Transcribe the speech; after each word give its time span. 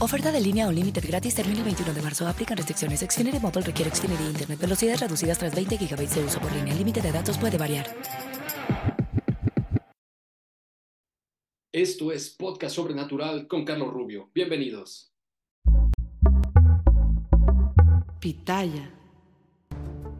Oferta 0.00 0.32
de 0.32 0.40
línea 0.40 0.66
o 0.66 0.72
límite 0.72 1.00
gratis 1.00 1.34
termina 1.34 1.58
el 1.58 1.64
21 1.64 1.94
de 1.94 2.02
marzo. 2.02 2.26
Aplican 2.26 2.56
restricciones. 2.56 3.00
Xfinity 3.00 3.38
Mobile 3.38 3.62
requiere 3.62 3.90
Xfinity 3.94 4.24
Internet. 4.24 4.58
Velocidades 4.60 5.00
reducidas 5.00 5.38
tras 5.38 5.54
20 5.54 5.76
GB 5.76 6.08
de 6.08 6.24
uso 6.24 6.40
por 6.40 6.52
línea. 6.52 6.72
El 6.72 6.78
límite 6.78 7.00
de 7.00 7.12
datos 7.12 7.38
puede 7.38 7.56
variar. 7.58 7.86
Esto 11.72 12.12
es 12.12 12.30
Podcast 12.30 12.76
Sobrenatural 12.76 13.48
con 13.48 13.64
Carlos 13.64 13.92
Rubio. 13.92 14.30
Bienvenidos. 14.32 15.12
Pitaya. 18.20 19.03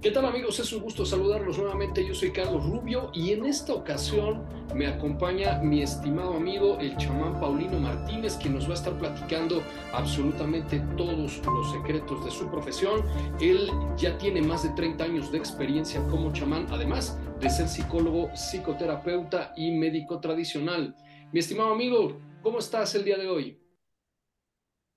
¿Qué 0.05 0.11
tal 0.11 0.27
amigos? 0.27 0.59
Es 0.59 0.71
un 0.75 0.83
gusto 0.83 1.07
saludarlos 1.07 1.57
nuevamente. 1.57 2.07
Yo 2.07 2.15
soy 2.15 2.31
Carlos 2.31 2.63
Rubio 2.63 3.11
y 3.15 3.33
en 3.33 3.47
esta 3.47 3.73
ocasión 3.73 4.45
me 4.75 4.87
acompaña 4.87 5.61
mi 5.63 5.81
estimado 5.81 6.35
amigo 6.35 6.77
el 6.79 6.95
chamán 6.99 7.41
Paulino 7.41 7.81
Martínez, 7.81 8.37
que 8.37 8.51
nos 8.51 8.67
va 8.67 8.73
a 8.73 8.75
estar 8.75 8.99
platicando 8.99 9.63
absolutamente 9.95 10.81
todos 10.99 11.41
los 11.47 11.73
secretos 11.73 12.23
de 12.23 12.31
su 12.31 12.51
profesión. 12.51 13.03
Él 13.41 13.71
ya 13.97 14.19
tiene 14.19 14.43
más 14.43 14.65
de 14.65 14.69
30 14.77 15.05
años 15.05 15.33
de 15.33 15.39
experiencia 15.39 16.07
como 16.09 16.35
chamán, 16.35 16.67
además 16.71 17.19
de 17.41 17.49
ser 17.49 17.67
psicólogo, 17.67 18.29
psicoterapeuta 18.37 19.55
y 19.57 19.71
médico 19.71 20.21
tradicional. 20.21 20.95
Mi 21.33 21.41
estimado 21.41 21.73
amigo, 21.73 22.21
¿cómo 22.43 22.59
estás 22.59 22.95
el 22.95 23.05
día 23.05 23.17
de 23.17 23.29
hoy? 23.29 23.64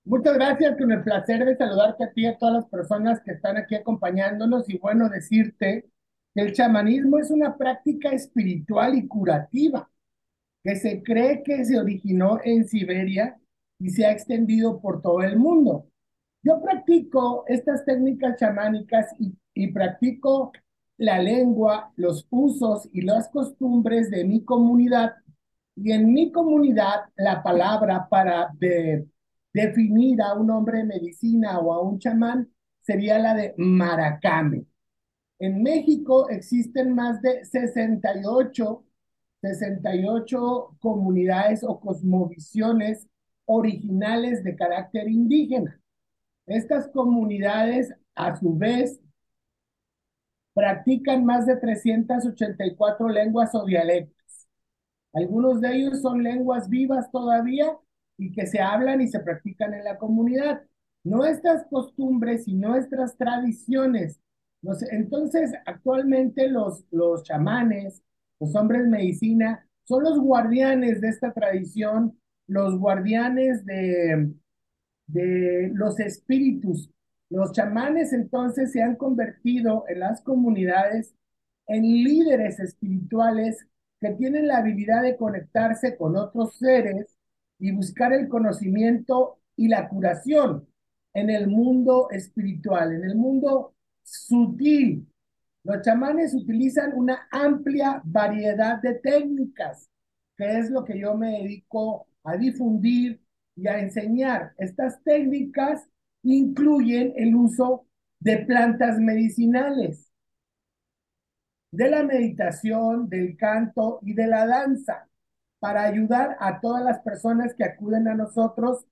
Muchas 0.08 0.36
gracias, 0.36 0.78
con 0.78 0.90
el 0.90 1.04
placer 1.04 1.44
de 1.44 1.58
saludarte 1.58 2.06
a 2.06 2.12
ti 2.14 2.22
y 2.22 2.28
a 2.28 2.38
todas 2.38 2.56
las 2.56 2.66
personas 2.68 3.20
que 3.20 3.32
están 3.32 3.58
aquí 3.58 3.76
acompañándonos 3.76 4.70
y 4.70 4.78
bueno, 4.78 5.10
decirte 5.10 5.90
que 6.34 6.42
el 6.42 6.54
chamanismo 6.54 7.18
es 7.20 7.30
una 7.30 7.58
práctica 7.58 8.12
espiritual 8.12 8.96
y 8.96 9.06
curativa 9.06 9.90
que 10.64 10.78
se 10.78 11.04
cree 11.04 11.44
que 11.44 11.66
se 11.66 11.78
originó 11.78 12.40
en 12.42 12.66
Siberia 12.70 13.38
y 13.80 13.90
se 13.90 14.06
ha 14.06 14.14
extendido 14.14 14.80
por 14.80 15.02
todo 15.02 15.22
el 15.24 15.38
mundo. 15.38 15.90
Yo 16.42 16.62
practico 16.62 17.44
estas 17.46 17.84
técnicas 17.84 18.40
chamánicas 18.40 19.14
y, 19.20 19.68
practico 19.74 20.54
la 20.96 21.20
lengua, 21.22 21.92
los 21.98 22.26
usos 22.30 22.88
y 22.94 23.02
las 23.02 23.28
costumbres 23.28 24.10
de 24.10 24.24
mi 24.24 24.46
comunidad. 24.46 25.16
Y 25.76 25.92
en 25.92 26.14
mi 26.14 26.32
comunidad, 26.32 27.10
la 27.18 27.44
palabra 27.44 28.08
para 28.10 28.54
definir 29.54 30.22
a 30.22 30.34
un 30.34 30.50
hombre 30.52 30.80
de 30.80 30.86
medicina 30.86 31.60
o 31.60 31.74
a 31.74 31.82
un 31.82 32.00
chamán 32.00 32.50
sería 32.82 33.20
la 33.20 33.34
de 33.34 33.54
maracame. 33.58 34.66
En 35.40 35.62
México 35.62 36.30
existen 36.30 36.96
más 36.96 37.22
de 37.22 37.46
68, 37.46 38.84
68 39.42 40.78
comunidades 40.80 41.64
o 41.64 41.80
cosmovisiones 41.80 43.08
originales 43.46 44.44
de 44.44 44.56
carácter 44.56 45.08
indígena. 45.08 45.80
Estas 46.46 46.88
comunidades, 46.90 47.94
a 48.16 48.36
su 48.36 48.56
vez, 48.56 49.00
practican 50.54 51.24
más 51.24 51.46
de 51.46 51.56
384 51.58 53.10
lenguas 53.10 53.54
o 53.54 53.66
dialectos. 53.66 54.48
Algunos 55.14 55.62
de 55.62 55.76
ellos 55.76 56.02
son 56.02 56.24
lenguas 56.24 56.70
vivas 56.70 57.12
todavía 57.12 57.78
y 58.18 58.32
que 58.32 58.48
se 58.48 58.60
hablan 58.60 59.02
y 59.02 59.08
se 59.08 59.20
practican 59.20 59.74
en 59.74 59.84
la 59.84 59.98
comunidad. 59.98 60.64
Nuestras 61.04 61.66
costumbres 61.70 62.48
y 62.48 62.56
nuestras 62.56 63.16
tradiciones. 63.18 64.20
entonces, 64.92 65.54
actualmente 65.66 66.50
los, 66.50 66.84
los 66.92 67.24
chamanes, 67.24 68.02
los 68.40 68.56
hombres 68.56 68.84
de 68.84 68.90
medicina, 68.90 69.66
son 69.84 70.04
los 70.04 70.20
guardianes 70.20 71.00
de 71.00 71.10
esta 71.10 71.32
tradición, 71.32 72.20
los 72.48 72.78
guardianes 72.78 73.66
de, 73.66 74.34
de 75.08 75.72
los 75.74 76.00
espíritus. 76.00 76.92
Los 77.30 77.52
chamanes 77.52 78.14
entonces 78.14 78.72
se 78.72 78.82
han 78.82 78.96
convertido 78.96 79.86
en 79.88 80.00
las 80.00 80.22
comunidades 80.22 81.14
en 81.68 81.84
líderes 81.84 82.60
espirituales 82.60 83.68
que 84.00 84.12
tienen 84.12 84.48
la 84.48 84.58
habilidad 84.58 85.04
de 85.04 85.18
conectarse 85.18 85.98
con 85.98 86.16
otros 86.16 86.58
seres 86.58 87.17
y 87.60 87.72
buscar 87.72 88.14
el 88.14 88.28
conocimiento 88.28 89.40
y 89.56 89.68
la 89.68 89.90
curación 89.90 90.68
en 91.14 91.30
el 91.30 91.48
mundo 91.48 92.10
espiritual, 92.12 92.94
en 92.94 93.04
el 93.04 93.16
mundo 93.16 93.74
sutil. 94.04 95.08
Los 95.64 95.82
chamanes 95.82 96.34
utilizan 96.34 96.94
una 96.96 97.28
amplia 97.32 98.02
variedad 98.06 98.82
de 98.82 98.96
técnicas, 98.96 99.90
que 100.38 100.60
es 100.60 100.70
lo 100.70 100.84
que 100.86 101.00
yo 101.00 101.16
me 101.16 101.40
dedico 101.40 102.08
a 102.24 102.38
difundir 102.38 103.20
y 103.56 103.68
a 103.68 103.80
enseñar. 103.80 104.54
Estas 104.58 105.02
técnicas 105.04 105.90
incluyen 106.24 107.14
el 107.16 107.36
uso 107.36 107.88
de 108.20 108.38
plantas 108.46 109.00
medicinales, 109.00 110.12
de 111.72 111.90
la 111.90 112.04
meditación, 112.04 113.10
del 113.10 113.36
canto 113.36 114.00
y 114.04 114.14
de 114.14 114.28
la 114.28 114.46
danza 114.46 115.08
para 115.60 115.84
ayudar 115.84 116.38
a 116.40 116.60
todas 116.60 116.84
las 116.84 117.00
personas 117.00 117.54
que 117.54 117.64
acuden 117.64 118.08
a 118.08 118.16
nosotros 118.16 118.86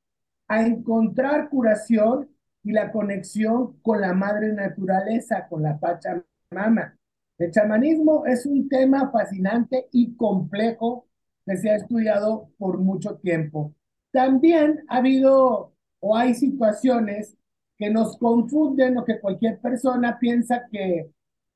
a 0.48 0.66
encontrar 0.66 1.50
curación 1.50 2.30
y 2.64 2.72
la 2.72 2.92
conexión 2.92 3.80
con 3.82 4.02
la 4.02 4.14
madre 4.14 4.54
naturaleza, 4.54 5.48
con 5.48 5.64
la 5.64 5.80
Pachamama. 5.80 6.98
El 7.38 7.52
chamanismo 7.52 8.26
es 8.26 8.46
un 8.46 8.70
tema 8.70 9.12
fascinante 9.12 9.88
y 9.92 10.16
complejo 10.16 11.08
que 11.46 11.58
se 11.58 11.70
ha 11.70 11.76
estudiado 11.76 12.50
por 12.58 12.80
mucho 12.80 13.18
tiempo. 13.18 13.74
También 14.12 14.84
ha 14.88 14.98
habido 14.98 15.74
o 16.00 16.16
hay 16.16 16.34
situaciones 16.34 17.36
que 17.78 17.90
nos 17.90 18.18
confunden 18.18 18.98
o 18.98 19.06
que 19.06 19.20
cualquier 19.20 19.60
persona 19.60 20.18
piensa 20.20 20.66
que, 20.72 21.12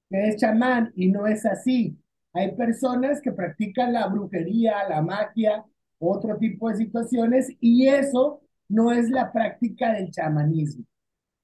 es 0.10 0.38
chamán 0.38 0.92
y 0.96 1.08
no 1.08 1.28
es 1.28 1.46
así. 1.46 1.96
Hay 2.34 2.56
personas 2.56 3.22
que 3.22 3.32
practican 3.32 3.94
la 3.94 4.08
brujería, 4.08 4.88
la 4.88 5.02
magia, 5.02 5.66
otro 6.00 6.38
tipo 6.38 6.70
de 6.70 6.78
situaciones, 6.78 7.50
y 7.60 7.88
eso 7.88 8.42
no 8.68 8.92
es 8.92 9.10
la 9.10 9.32
práctica 9.32 9.94
del 9.94 10.12
chamanismo. 10.12 10.86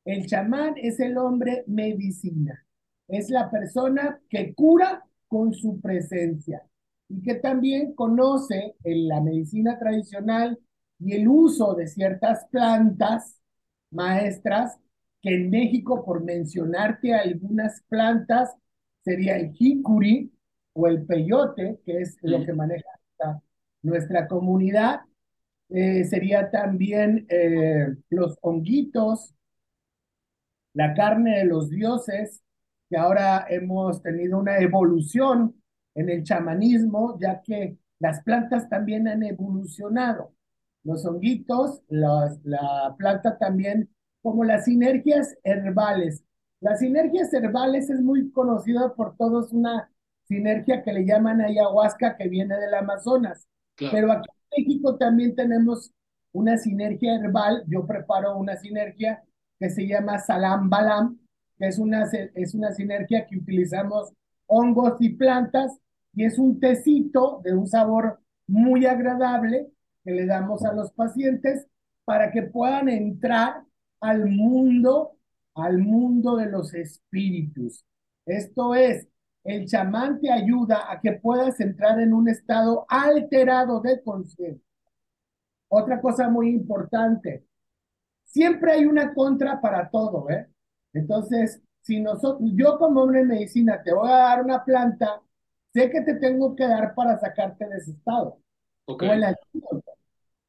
El 0.06 0.28
chamán 0.28 0.76
es 0.78 1.00
el 1.00 1.18
hombre 1.18 1.64
medicina, 1.68 2.64
es 3.08 3.30
la 3.30 3.50
persona 3.50 4.20
que 4.30 4.54
cura 4.54 5.04
con 5.28 5.54
su 5.54 5.82
presencia 5.82 6.64
y 7.10 7.22
que 7.22 7.36
también 7.36 7.94
conoce 7.94 8.76
en 8.84 9.08
la 9.08 9.22
medicina 9.22 9.78
tradicional 9.80 10.60
y 11.00 11.14
el 11.14 11.28
uso 11.28 11.74
de 11.74 11.88
ciertas 11.88 12.46
plantas 12.52 13.40
maestras, 13.92 14.78
que 15.22 15.36
en 15.36 15.50
México, 15.50 16.06
por 16.06 16.24
mencionarte 16.24 17.14
algunas 17.14 17.82
plantas, 17.90 18.54
sería 19.04 19.38
el 19.38 19.52
jicuri, 19.54 20.32
o 20.76 20.88
el 20.88 21.06
peyote, 21.06 21.80
que 21.86 22.02
es 22.02 22.18
lo 22.22 22.46
que 22.46 22.54
maneja 22.54 22.90
nuestra 23.82 24.28
comunidad. 24.28 25.02
Eh, 25.70 26.04
sería 26.04 26.52
también 26.52 27.26
eh, 27.30 27.88
los 28.10 28.38
honguitos, 28.42 29.34
la 30.74 30.94
carne 30.94 31.40
de 31.40 31.46
los 31.46 31.70
dioses, 31.70 32.44
que 32.90 32.98
ahora 32.98 33.46
hemos 33.50 34.02
tenido 34.02 34.38
una 34.38 34.58
evolución 34.60 35.56
en 35.96 36.10
el 36.10 36.24
chamanismo, 36.24 37.18
ya 37.20 37.42
que 37.42 37.78
las 38.00 38.22
plantas 38.24 38.68
también 38.68 39.08
han 39.08 39.24
evolucionado. 39.24 40.34
Los 40.84 41.06
honguitos, 41.06 41.82
la 41.88 42.96
planta 42.98 43.38
también, 43.38 43.90
como 44.22 44.44
las 44.44 44.66
sinergias 44.66 45.38
herbales. 45.44 46.24
Las 46.60 46.80
sinergias 46.80 47.34
herbales 47.34 47.90
es 47.90 48.02
muy 48.02 48.30
conocida 48.32 48.94
por 48.94 49.16
todos 49.16 49.54
una 49.54 49.90
sinergia 50.28 50.84
que 50.84 50.94
le 50.94 51.06
llaman 51.06 51.42
ayahuasca 51.42 52.18
que 52.18 52.28
viene 52.28 52.58
del 52.58 52.74
Amazonas. 52.74 53.48
Pero 53.78 54.12
aquí 54.12 54.30
en 54.30 54.64
México 54.64 54.98
también 54.98 55.36
tenemos 55.36 55.92
una 56.32 56.58
sinergia 56.58 57.16
herbal. 57.16 57.64
Yo 57.68 57.86
preparo 57.86 58.38
una 58.38 58.56
sinergia 58.58 59.24
que 59.60 59.70
se 59.70 59.88
llama 59.88 60.20
Salam 60.20 60.70
Balam, 60.70 61.18
que 61.58 61.68
es 61.68 61.80
una, 61.80 62.04
es 62.12 62.54
una 62.54 62.72
sinergia 62.72 63.26
que 63.26 63.38
utilizamos 63.38 64.12
hongos 64.48 64.96
y 65.00 65.10
plantas 65.10 65.80
y 66.14 66.26
es 66.26 66.38
un 66.38 66.60
tecito 66.60 67.42
de 67.44 67.54
un 67.54 67.68
sabor 67.68 68.20
muy 68.48 68.86
agradable 68.86 69.68
que 70.04 70.12
le 70.12 70.26
damos 70.26 70.64
a 70.64 70.74
los 70.74 70.92
pacientes 70.92 71.68
para 72.06 72.32
que 72.32 72.44
puedan 72.44 72.88
entrar 72.90 73.64
al 74.00 74.28
mundo, 74.28 75.18
al 75.56 75.80
mundo 75.80 76.38
de 76.38 76.46
los 76.46 76.74
espíritus. 76.74 77.84
Esto 78.26 78.76
es, 78.76 79.08
el 79.46 79.68
chamán 79.68 80.20
te 80.20 80.32
ayuda 80.32 80.92
a 80.92 81.00
que 81.00 81.14
puedas 81.14 81.60
entrar 81.60 82.00
en 82.00 82.14
un 82.14 82.28
estado 82.28 82.86
alterado 82.90 83.80
de 83.80 84.02
conciencia. 84.02 84.66
Otra 85.70 86.02
cosa 86.02 86.30
muy 86.30 86.50
importante, 86.50 87.46
siempre 88.24 88.74
hay 88.74 88.86
una 88.86 89.14
contra 89.14 89.62
para 89.62 89.90
todo, 89.90 90.30
¿eh? 90.30 90.48
Entonces, 90.94 91.62
si 91.82 92.02
nosotros, 92.02 92.50
yo 92.56 92.80
como 92.80 93.04
hombre 93.04 93.20
de 93.20 93.26
medicina 93.26 93.82
te 93.84 93.94
voy 93.94 94.10
a 94.10 94.18
dar 94.18 94.44
una 94.44 94.64
planta, 94.64 95.22
sé 95.72 95.92
que 95.92 96.02
te 96.02 96.16
tengo 96.16 96.56
que 96.56 96.68
dar 96.68 96.96
para 96.96 97.20
sacarte 97.20 97.68
de 97.68 97.78
ese 97.78 97.92
estado. 97.92 98.40
Okay. 98.86 99.10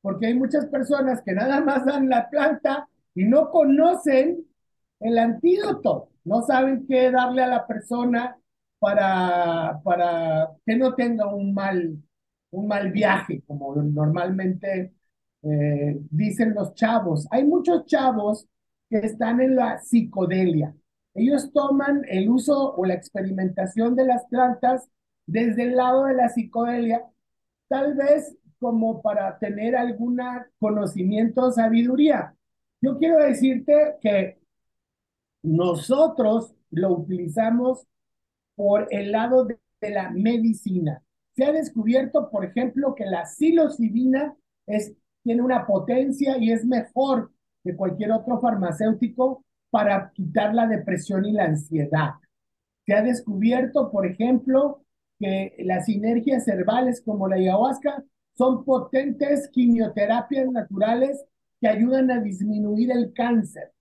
Porque 0.01 0.27
hay 0.27 0.35
muchas 0.35 0.67
personas 0.67 1.21
que 1.23 1.33
nada 1.33 1.61
más 1.61 1.85
dan 1.85 2.09
la 2.09 2.31
planta 2.31 2.89
y 3.15 3.25
no 3.25 3.51
conocen 3.51 4.47
el 5.01 5.19
antídoto, 5.19 6.09
no 6.25 6.43
saben 6.43 6.87
qué 6.87 7.11
darle 7.11 7.43
a 7.43 7.49
la 7.49 7.67
persona 7.67 8.39
para, 8.79 9.81
para 9.83 10.51
que 10.65 10.77
no 10.77 10.95
tenga 10.95 11.27
un 11.27 11.55
mal, 11.55 11.97
un 12.51 12.67
mal 12.67 12.93
viaje, 12.93 13.43
como 13.47 13.75
normalmente 13.77 14.95
eh, 15.43 15.99
dicen 16.11 16.55
los 16.55 16.75
chavos. 16.75 17.27
Hay 17.31 17.45
muchos 17.45 17.87
chavos 17.87 18.47
que 18.89 18.99
están 18.99 19.41
en 19.41 19.57
la 19.57 19.79
psicodelia. 19.79 20.75
Ellos 21.15 21.53
toman 21.53 22.03
el 22.09 22.29
uso 22.29 22.75
o 22.75 22.85
la 22.85 22.95
experimentación 22.95 23.97
de 23.97 24.05
las 24.05 24.27
plantas 24.27 24.89
desde 25.27 25.65
el 25.65 25.77
lado 25.77 26.05
de 26.05 26.15
la 26.15 26.29
psicodelia, 26.29 27.05
tal 27.69 27.95
vez 27.95 28.37
como 28.59 29.03
para 29.03 29.39
tener 29.39 29.77
algún 29.77 30.21
conocimiento 30.59 31.47
o 31.47 31.53
sabiduría. 31.53 32.35
Yo 32.81 32.99
quiero 32.99 33.19
decirte 33.19 33.97
que 34.01 34.39
nosotros 35.43 36.55
lo 36.71 36.93
utilizamos 36.93 37.87
por 38.57 38.89
el 38.91 39.13
lado 39.13 39.45
de, 39.45 39.59
la 39.81 40.11
medicina. 40.11 41.01
Se 41.37 41.45
ha 41.45 41.53
descubierto, 41.53 42.29
por 42.29 42.45
ejemplo, 42.45 42.95
que 42.97 43.05
la 43.05 43.25
psilocibina 43.25 44.35
es, 44.67 44.95
tiene 45.23 45.43
una 45.43 45.65
potencia 45.65 46.39
y 46.39 46.51
es 46.51 46.65
mejor 46.65 47.31
que 47.63 47.77
cualquier 47.77 48.11
otro 48.11 48.41
farmacéutico 48.41 49.45
para 49.71 50.11
quitar 50.13 50.55
la 50.55 50.67
depresión 50.67 51.25
y 51.25 51.33
la 51.33 51.45
ansiedad. 51.45 52.15
Se 52.85 52.95
ha 52.95 53.03
descubierto, 53.03 53.93
por 53.93 54.07
ejemplo, 54.07 54.83
que 55.21 55.55
las 55.61 55.85
sinergias 55.87 56.49
herbales 56.49 57.01
como 57.01 57.29
la 57.29 57.37
ayahuasca 57.37 58.03
son 58.37 58.65
potentes 58.65 59.49
quimioterapias 59.49 60.51
naturales 60.51 61.25
que 61.61 61.69
ayudan 61.69 62.11
a 62.11 62.21
disminuir 62.21 62.91
el 62.91 63.13
cáncer. 63.13 63.73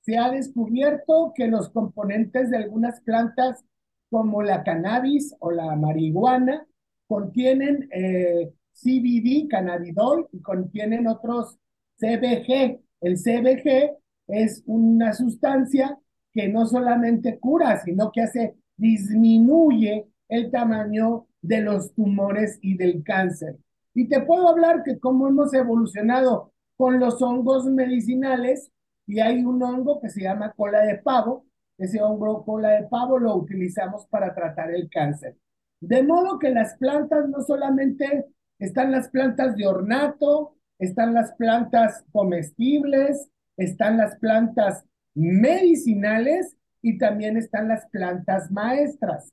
Se 0.00 0.16
ha 0.18 0.30
descubierto 0.30 1.32
que 1.34 1.48
los 1.48 1.70
componentes 1.70 2.50
de 2.50 2.56
algunas 2.56 3.00
plantas 3.00 3.64
como 4.10 4.42
la 4.42 4.62
cannabis 4.62 5.34
o 5.40 5.50
la 5.50 5.74
marihuana 5.76 6.66
contienen 7.06 7.88
eh, 7.92 8.52
CBD, 8.72 9.48
cannabidol, 9.48 10.28
y 10.32 10.40
contienen 10.40 11.06
otros 11.06 11.58
CBG. 11.98 12.80
El 13.00 13.16
CBG 13.16 13.96
es 14.28 14.62
una 14.66 15.12
sustancia 15.14 15.98
que 16.32 16.48
no 16.48 16.66
solamente 16.66 17.38
cura, 17.38 17.80
sino 17.84 18.12
que 18.12 18.22
hace, 18.22 18.54
disminuye 18.76 20.06
el 20.28 20.50
tamaño 20.50 21.26
de 21.40 21.62
los 21.62 21.92
tumores 21.94 22.58
y 22.62 22.76
del 22.76 23.02
cáncer. 23.02 23.56
Y 23.94 24.08
te 24.08 24.20
puedo 24.20 24.48
hablar 24.48 24.82
que 24.84 24.98
cómo 24.98 25.26
hemos 25.26 25.52
evolucionado 25.54 26.52
con 26.76 27.00
los 27.00 27.20
hongos 27.22 27.64
medicinales, 27.66 28.70
y 29.06 29.20
hay 29.20 29.42
un 29.42 29.62
hongo 29.62 30.00
que 30.00 30.10
se 30.10 30.22
llama 30.22 30.52
cola 30.52 30.82
de 30.82 30.98
pavo, 30.98 31.46
ese 31.78 32.02
hongo 32.02 32.44
cola 32.44 32.70
de 32.70 32.88
pavo 32.88 33.18
lo 33.18 33.36
utilizamos 33.36 34.06
para 34.08 34.34
tratar 34.34 34.70
el 34.72 34.90
cáncer. 34.90 35.36
De 35.80 36.02
modo 36.02 36.38
que 36.38 36.50
las 36.50 36.74
plantas 36.74 37.28
no 37.28 37.40
solamente 37.42 38.26
están 38.58 38.90
las 38.90 39.08
plantas 39.08 39.56
de 39.56 39.66
ornato, 39.66 40.56
están 40.78 41.14
las 41.14 41.32
plantas 41.32 42.04
comestibles, 42.12 43.28
están 43.56 43.96
las 43.96 44.16
plantas 44.16 44.84
medicinales 45.14 46.56
y 46.82 46.98
también 46.98 47.36
están 47.36 47.68
las 47.68 47.86
plantas 47.90 48.50
maestras. 48.50 49.32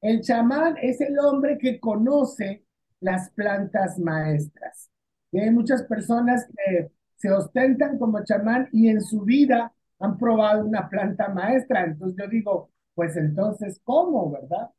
El 0.00 0.22
chamán 0.22 0.76
es 0.80 1.00
el 1.00 1.18
hombre 1.18 1.58
que 1.58 1.78
conoce 1.78 2.64
las 3.00 3.30
plantas 3.30 3.98
maestras. 3.98 4.90
Y 5.32 5.40
hay 5.40 5.50
muchas 5.50 5.82
personas 5.84 6.46
que 6.46 6.90
se 7.16 7.30
ostentan 7.30 7.98
como 7.98 8.24
chamán 8.24 8.68
y 8.72 8.88
en 8.88 9.02
su 9.02 9.22
vida 9.22 9.72
han 10.00 10.18
probado 10.18 10.64
una 10.64 10.88
planta 10.88 11.28
maestra. 11.28 11.84
Entonces 11.84 12.16
yo 12.18 12.28
digo, 12.28 12.70
pues 12.94 13.16
entonces, 13.16 13.80
¿cómo, 13.84 14.30
verdad? 14.30 14.70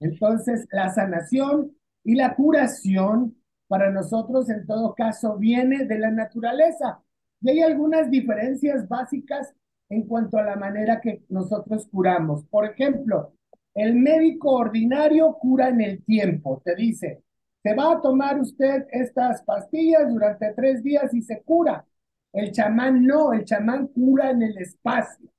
Entonces, 0.00 0.66
la 0.70 0.90
sanación 0.90 1.72
y 2.04 2.14
la 2.16 2.34
curación 2.34 3.36
para 3.68 3.90
nosotros 3.90 4.50
en 4.50 4.66
todo 4.66 4.94
caso 4.94 5.36
viene 5.38 5.84
de 5.86 5.98
la 5.98 6.10
naturaleza. 6.10 7.00
Y 7.40 7.50
hay 7.50 7.62
algunas 7.62 8.10
diferencias 8.10 8.88
básicas 8.88 9.54
en 9.88 10.06
cuanto 10.06 10.38
a 10.38 10.42
la 10.42 10.56
manera 10.56 11.00
que 11.00 11.24
nosotros 11.28 11.88
curamos. 11.90 12.44
Por 12.46 12.66
ejemplo, 12.66 13.32
el 13.74 13.94
médico 13.94 14.52
ordinario 14.52 15.32
cura 15.40 15.68
en 15.68 15.80
el 15.80 16.04
tiempo, 16.04 16.62
te 16.64 16.74
dice, 16.74 17.22
se 17.62 17.74
va 17.74 17.92
a 17.92 18.00
tomar 18.00 18.38
usted 18.38 18.86
estas 18.90 19.42
pastillas 19.42 20.08
durante 20.08 20.52
tres 20.54 20.82
días 20.82 21.12
y 21.14 21.22
se 21.22 21.42
cura. 21.42 21.84
El 22.34 22.50
chamán 22.50 23.06
no, 23.06 23.32
el 23.32 23.44
chamán 23.44 23.86
cura 23.86 24.30
en 24.30 24.42
el 24.42 24.58
espacio. 24.58 25.30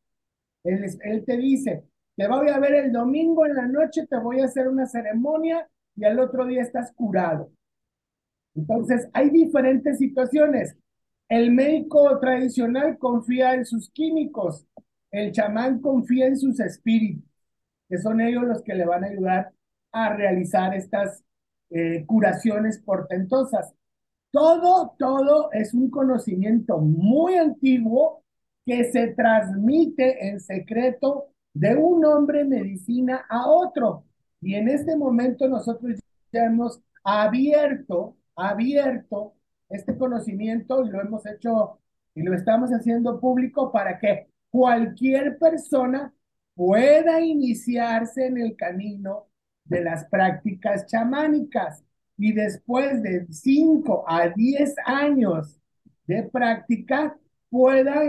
Él, 0.63 1.23
te 1.25 1.37
dice, 1.37 1.83
te 2.15 2.27
voy 2.27 2.49
a 2.49 2.57
ver 2.57 2.73
el 2.73 2.91
domingo 2.91 3.45
en 3.45 3.55
la 3.55 3.67
noche, 3.67 4.07
te 4.07 4.17
voy 4.17 4.39
a 4.39 4.45
hacer 4.45 4.69
una 4.69 4.87
ceremonia 4.87 5.67
y 5.95 6.05
al 6.05 6.19
otro 6.19 6.45
día 6.45 6.61
estás 6.61 6.93
curado. 6.93 7.51
Entonces, 8.55 9.09
hay 9.11 9.29
diferentes 9.29 9.97
situaciones. 9.97 10.75
El 11.27 11.51
médico 11.51 12.17
tradicional 12.19 12.97
confía 12.97 13.53
en 13.53 13.65
sus 13.65 13.89
químicos, 13.91 14.65
el 15.11 15.33
chamán 15.33 15.81
confía 15.81 16.27
en 16.27 16.37
sus 16.37 16.59
espíritus, 16.61 17.29
que 17.89 17.97
son 17.97 18.21
ellos 18.21 18.43
los 18.43 18.63
que 18.63 18.73
le 18.73 18.85
van 18.85 19.03
a 19.03 19.07
ayudar 19.07 19.51
a 19.91 20.13
realizar 20.15 20.73
estas 20.73 21.23
eh, 21.71 22.05
curaciones 22.05 22.79
portentosas. 22.79 23.73
Todo, 24.35 24.93
todo 24.99 25.49
es 25.53 25.73
un 25.73 25.89
conocimiento 25.89 26.77
muy 26.79 27.35
antiguo 27.35 28.21
que 28.65 28.91
se 28.91 29.13
transmite 29.13 30.27
en 30.27 30.41
secreto 30.41 31.27
de 31.53 31.77
un 31.77 32.03
hombre 32.03 32.43
medicina 32.43 33.25
a 33.29 33.47
otro. 33.47 34.03
Y 34.41 34.55
en 34.55 34.67
este 34.67 34.97
momento 34.97 35.47
nosotros 35.47 36.01
ya 36.33 36.47
hemos 36.47 36.81
abierto, 37.01 38.17
abierto 38.35 39.35
este 39.69 39.97
conocimiento 39.97 40.83
y 40.83 40.89
lo 40.89 40.99
hemos 40.99 41.25
hecho 41.25 41.79
y 42.13 42.21
lo 42.21 42.33
estamos 42.33 42.71
haciendo 42.71 43.21
público 43.21 43.71
para 43.71 43.97
que 43.99 44.27
cualquier 44.49 45.37
persona 45.37 46.13
pueda 46.55 47.21
iniciarse 47.21 48.25
en 48.25 48.37
el 48.39 48.57
camino 48.57 49.27
de 49.63 49.81
las 49.81 50.03
prácticas 50.09 50.87
chamánicas 50.87 51.84
y 52.17 52.33
después 52.33 53.01
de 53.03 53.25
5 53.29 54.05
a 54.07 54.29
10 54.29 54.75
años 54.85 55.59
de 56.07 56.23
práctica 56.23 57.17
pueda 57.49 58.03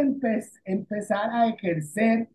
empezar 0.64 1.30
a 1.30 1.48
ejercer 1.48 2.28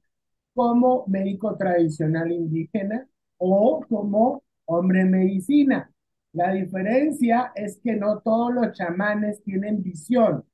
como 0.53 1.05
médico 1.07 1.55
tradicional 1.57 2.31
indígena 2.31 3.07
o 3.37 3.85
como 3.87 4.43
hombre 4.65 5.05
medicina. 5.05 5.91
La 6.33 6.53
diferencia 6.53 7.51
es 7.55 7.79
que 7.83 7.95
no 7.95 8.19
todos 8.19 8.53
los 8.53 8.71
chamanes 8.73 9.43
tienen 9.43 9.83
visión. 9.83 10.45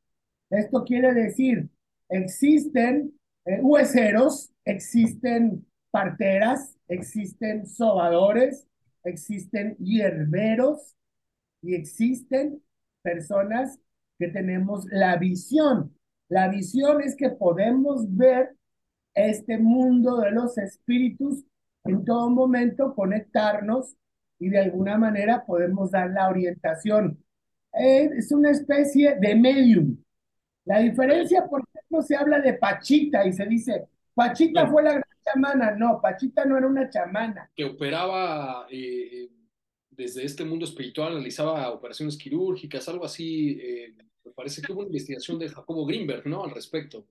Esto 0.50 0.84
quiere 0.84 1.14
decir, 1.14 1.70
existen 2.10 3.14
eh, 3.46 3.60
hueseros, 3.62 4.52
existen 4.66 5.66
parteras, 5.92 6.76
existen 6.88 7.68
sobadores, 7.68 8.68
existen 9.04 9.76
hierberos, 9.78 10.96
y 11.62 11.76
existen 11.76 12.62
personas 13.02 13.80
que 14.18 14.28
tenemos 14.28 14.86
la 14.92 15.18
visión. 15.18 15.96
La 16.30 16.50
visión 16.50 17.02
es 17.02 17.16
que 17.16 17.30
podemos 17.30 18.06
ver 18.16 18.56
este 19.14 19.58
mundo 19.58 20.18
de 20.18 20.32
los 20.32 20.58
espíritus 20.58 21.44
en 21.86 22.04
todo 22.04 22.30
momento 22.30 22.94
conectarnos 22.94 23.96
y 24.40 24.50
de 24.50 24.60
alguna 24.60 24.98
manera 24.98 25.46
podemos 25.46 25.92
dar 25.92 26.10
la 26.12 26.30
orientación. 26.30 27.18
Eh, 27.74 28.10
es 28.18 28.32
una 28.32 28.52
especie 28.52 29.16
de 29.16 29.36
medium. 29.36 29.98
La 30.66 30.80
diferencia, 30.80 31.46
por 31.46 31.64
ejemplo, 31.68 32.02
se 32.02 32.16
habla 32.16 32.40
de 32.40 32.54
Pachita 32.54 33.26
y 33.26 33.34
se 33.34 33.46
dice, 33.46 33.88
Pachita 34.14 34.68
fue 34.68 34.84
la 34.84 34.92
gran 34.94 35.04
chamana. 35.24 35.72
No, 35.72 36.02
Pachita 36.02 36.44
no 36.46 36.58
era 36.58 36.68
una 36.68 36.90
chamana. 36.90 37.50
Que 37.56 37.66
operaba 37.66 38.68
eh, 38.70 39.30
desde 39.98 40.24
este 40.24 40.46
mundo 40.46 40.66
espiritual, 40.66 41.13
realizaba 41.13 41.72
operaciones 41.72 42.18
quirúrgicas, 42.18 42.88
algo 42.88 43.06
así. 43.06 43.58
Eh, 43.60 43.94
me 44.24 44.32
parece 44.32 44.62
que 44.62 44.72
hubo 44.72 44.82
una 44.82 44.88
investigación 44.88 45.39
de 45.39 45.50
Jacobo 45.50 45.86
Greenberg, 45.86 46.27
¿no? 46.27 46.44
Al 46.44 46.51
respecto. 46.51 47.06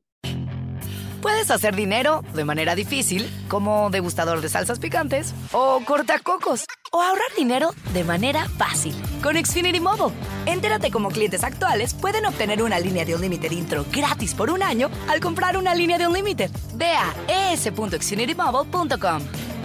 Puedes 1.21 1.51
hacer 1.51 1.75
dinero 1.75 2.23
de 2.35 2.45
manera 2.45 2.77
difícil, 2.77 3.27
como 3.49 3.91
degustador 3.91 4.43
de 4.43 4.49
salsas 4.49 4.79
picantes, 4.79 5.35
o 5.51 5.81
cortacocos, 5.85 6.67
o 6.93 7.03
ahorrar 7.03 7.27
dinero 7.37 7.71
de 7.93 8.05
manera 8.05 8.49
fácil 8.51 8.95
con 9.23 9.35
Xfinity 9.35 9.81
Mobile. 9.81 10.15
Entérate 10.45 10.93
cómo 10.93 11.09
clientes 11.09 11.43
actuales 11.43 11.95
pueden 11.95 12.27
obtener 12.27 12.63
una 12.63 12.79
línea 12.79 13.05
de 13.05 13.17
un 13.17 13.23
límite 13.23 13.53
intro 13.53 13.85
gratis 13.91 14.35
por 14.35 14.51
un 14.51 14.63
año 14.63 14.89
al 15.09 15.19
comprar 15.19 15.57
una 15.57 15.75
línea 15.75 15.99
de 15.99 16.07
un 16.07 16.15
límite. 16.15 16.49
Ve 16.77 16.93
a 16.93 17.53
es.xfinitymobile.com. 17.53 19.56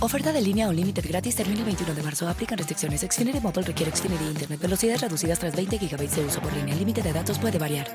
Oferta 0.00 0.32
de 0.32 0.40
línea 0.40 0.68
o 0.68 0.72
límite 0.72 1.00
gratis 1.00 1.34
termina 1.34 1.58
el 1.58 1.64
21 1.66 1.92
de 1.92 2.02
marzo. 2.04 2.28
Aplican 2.28 2.56
restricciones. 2.56 3.00
Xfinity 3.00 3.40
Mobile 3.40 3.66
requiere 3.66 3.90
Xfinity 3.90 4.26
Internet. 4.26 4.60
Velocidades 4.60 5.00
reducidas 5.00 5.40
tras 5.40 5.56
20 5.56 5.76
GB 5.76 6.08
de 6.08 6.24
uso 6.24 6.40
por 6.40 6.52
línea. 6.52 6.72
El 6.72 6.78
límite 6.78 7.02
de 7.02 7.12
datos 7.12 7.36
puede 7.40 7.58
variar. 7.58 7.88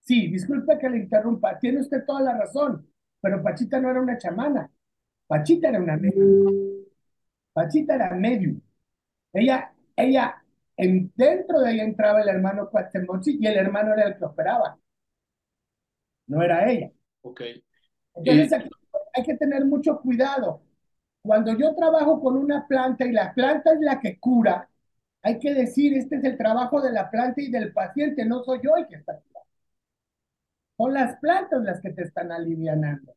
Sí, 0.00 0.28
disculpe 0.28 0.78
que 0.78 0.88
le 0.88 0.96
interrumpa. 0.96 1.58
Tiene 1.58 1.80
usted 1.80 2.06
toda 2.06 2.22
la 2.22 2.38
razón. 2.38 2.86
Pero 3.20 3.42
Pachita 3.42 3.80
no 3.80 3.90
era 3.90 4.00
una 4.00 4.16
chamana. 4.16 4.70
Pachita 5.26 5.68
era 5.68 5.78
una 5.78 5.98
medium. 5.98 6.86
Pachita 7.52 7.96
era 7.96 8.14
medium. 8.14 8.58
Ella, 9.34 9.74
ella, 9.94 10.42
en, 10.76 11.12
dentro 11.14 11.60
de 11.60 11.72
ella 11.72 11.84
entraba 11.84 12.22
el 12.22 12.28
hermano 12.30 12.70
Cuatemochi 12.70 13.36
y 13.40 13.46
el 13.46 13.56
hermano 13.58 13.92
era 13.92 14.06
el 14.08 14.16
que 14.16 14.24
operaba. 14.24 14.78
No 16.28 16.42
era 16.42 16.70
ella. 16.70 16.90
Ok. 17.22 17.40
Entonces 18.16 18.52
aquí 18.52 18.70
hay 19.14 19.22
que 19.24 19.36
tener 19.36 19.64
mucho 19.64 20.00
cuidado. 20.00 20.62
Cuando 21.22 21.56
yo 21.58 21.74
trabajo 21.74 22.20
con 22.20 22.36
una 22.36 22.66
planta 22.66 23.04
y 23.04 23.12
la 23.12 23.34
planta 23.34 23.72
es 23.72 23.80
la 23.80 24.00
que 24.00 24.18
cura, 24.18 24.68
hay 25.22 25.38
que 25.38 25.54
decir, 25.54 25.94
este 25.96 26.16
es 26.16 26.24
el 26.24 26.36
trabajo 26.38 26.80
de 26.80 26.92
la 26.92 27.10
planta 27.10 27.40
y 27.40 27.50
del 27.50 27.72
paciente, 27.72 28.24
no 28.24 28.44
soy 28.44 28.60
yo 28.62 28.76
el 28.76 28.86
que 28.86 28.96
está 28.96 29.14
curando. 29.18 29.50
Son 30.76 30.94
las 30.94 31.16
plantas 31.18 31.62
las 31.62 31.80
que 31.80 31.90
te 31.90 32.02
están 32.02 32.30
alivianando. 32.30 33.14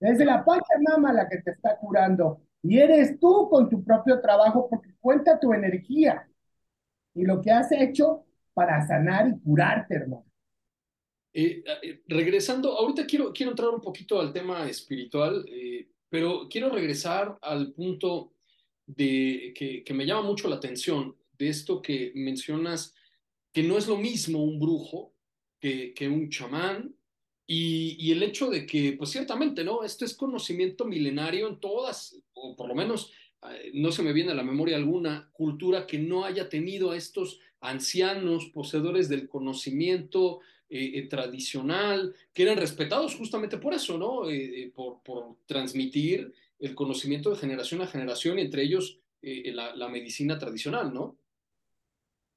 Es 0.00 0.18
la 0.18 0.44
Pachamama 0.44 1.12
la 1.12 1.28
que 1.28 1.38
te 1.42 1.52
está 1.52 1.76
curando. 1.76 2.42
Y 2.62 2.78
eres 2.78 3.18
tú 3.20 3.48
con 3.50 3.68
tu 3.68 3.84
propio 3.84 4.20
trabajo 4.20 4.68
porque 4.68 4.94
cuenta 5.00 5.38
tu 5.38 5.52
energía 5.52 6.26
y 7.14 7.24
lo 7.24 7.40
que 7.40 7.50
has 7.50 7.70
hecho 7.72 8.24
para 8.54 8.86
sanar 8.86 9.28
y 9.28 9.38
curarte, 9.40 9.96
hermano. 9.96 10.24
Eh, 11.34 11.64
eh, 11.82 12.02
regresando, 12.08 12.76
ahorita 12.76 13.06
quiero, 13.06 13.32
quiero 13.32 13.52
entrar 13.52 13.70
un 13.70 13.80
poquito 13.80 14.20
al 14.20 14.34
tema 14.34 14.68
espiritual, 14.68 15.46
eh, 15.48 15.88
pero 16.10 16.46
quiero 16.48 16.68
regresar 16.68 17.38
al 17.40 17.72
punto 17.72 18.34
de 18.84 19.54
que, 19.56 19.82
que, 19.82 19.94
me 19.94 20.04
llama 20.04 20.22
mucho 20.22 20.46
la 20.46 20.56
atención 20.56 21.16
de 21.38 21.48
esto 21.48 21.80
que 21.80 22.12
mencionas, 22.14 22.94
que 23.50 23.62
no 23.62 23.78
es 23.78 23.86
lo 23.88 23.96
mismo 23.96 24.44
un 24.44 24.60
brujo 24.60 25.14
que, 25.58 25.94
que 25.94 26.06
un 26.06 26.28
chamán, 26.28 26.94
y, 27.46 27.96
y, 27.98 28.12
el 28.12 28.22
hecho 28.22 28.50
de 28.50 28.66
que, 28.66 28.92
pues 28.92 29.10
ciertamente, 29.10 29.64
¿no? 29.64 29.84
Este 29.84 30.04
es 30.04 30.14
conocimiento 30.14 30.84
milenario 30.84 31.48
en 31.48 31.60
todas, 31.60 32.14
o 32.34 32.54
por 32.54 32.68
lo 32.68 32.74
menos 32.74 33.10
no 33.74 33.90
se 33.90 34.04
me 34.04 34.12
viene 34.12 34.30
a 34.30 34.36
la 34.36 34.44
memoria 34.44 34.76
alguna 34.76 35.28
cultura 35.32 35.86
que 35.86 35.98
no 35.98 36.24
haya 36.24 36.48
tenido 36.48 36.92
a 36.92 36.96
estos 36.96 37.40
ancianos 37.60 38.46
poseedores 38.54 39.08
del 39.08 39.28
conocimiento 39.28 40.40
eh, 40.74 40.98
eh, 40.98 41.06
tradicional, 41.06 42.14
que 42.32 42.44
eran 42.44 42.56
respetados 42.56 43.14
justamente 43.14 43.58
por 43.58 43.74
eso, 43.74 43.98
¿no? 43.98 44.30
Eh, 44.30 44.72
por, 44.74 45.36
transmitir 45.44 46.32
el 46.58 46.74
conocimiento 46.74 47.28
de 47.28 47.36
generación 47.36 47.82
a 47.82 47.86
generación, 47.86 48.38
entre 48.38 48.62
ellos 48.62 48.98
la, 49.20 49.76
la, 49.76 49.88
medicina 49.88 50.38
tradicional, 50.38 50.94
¿no? 50.94 51.18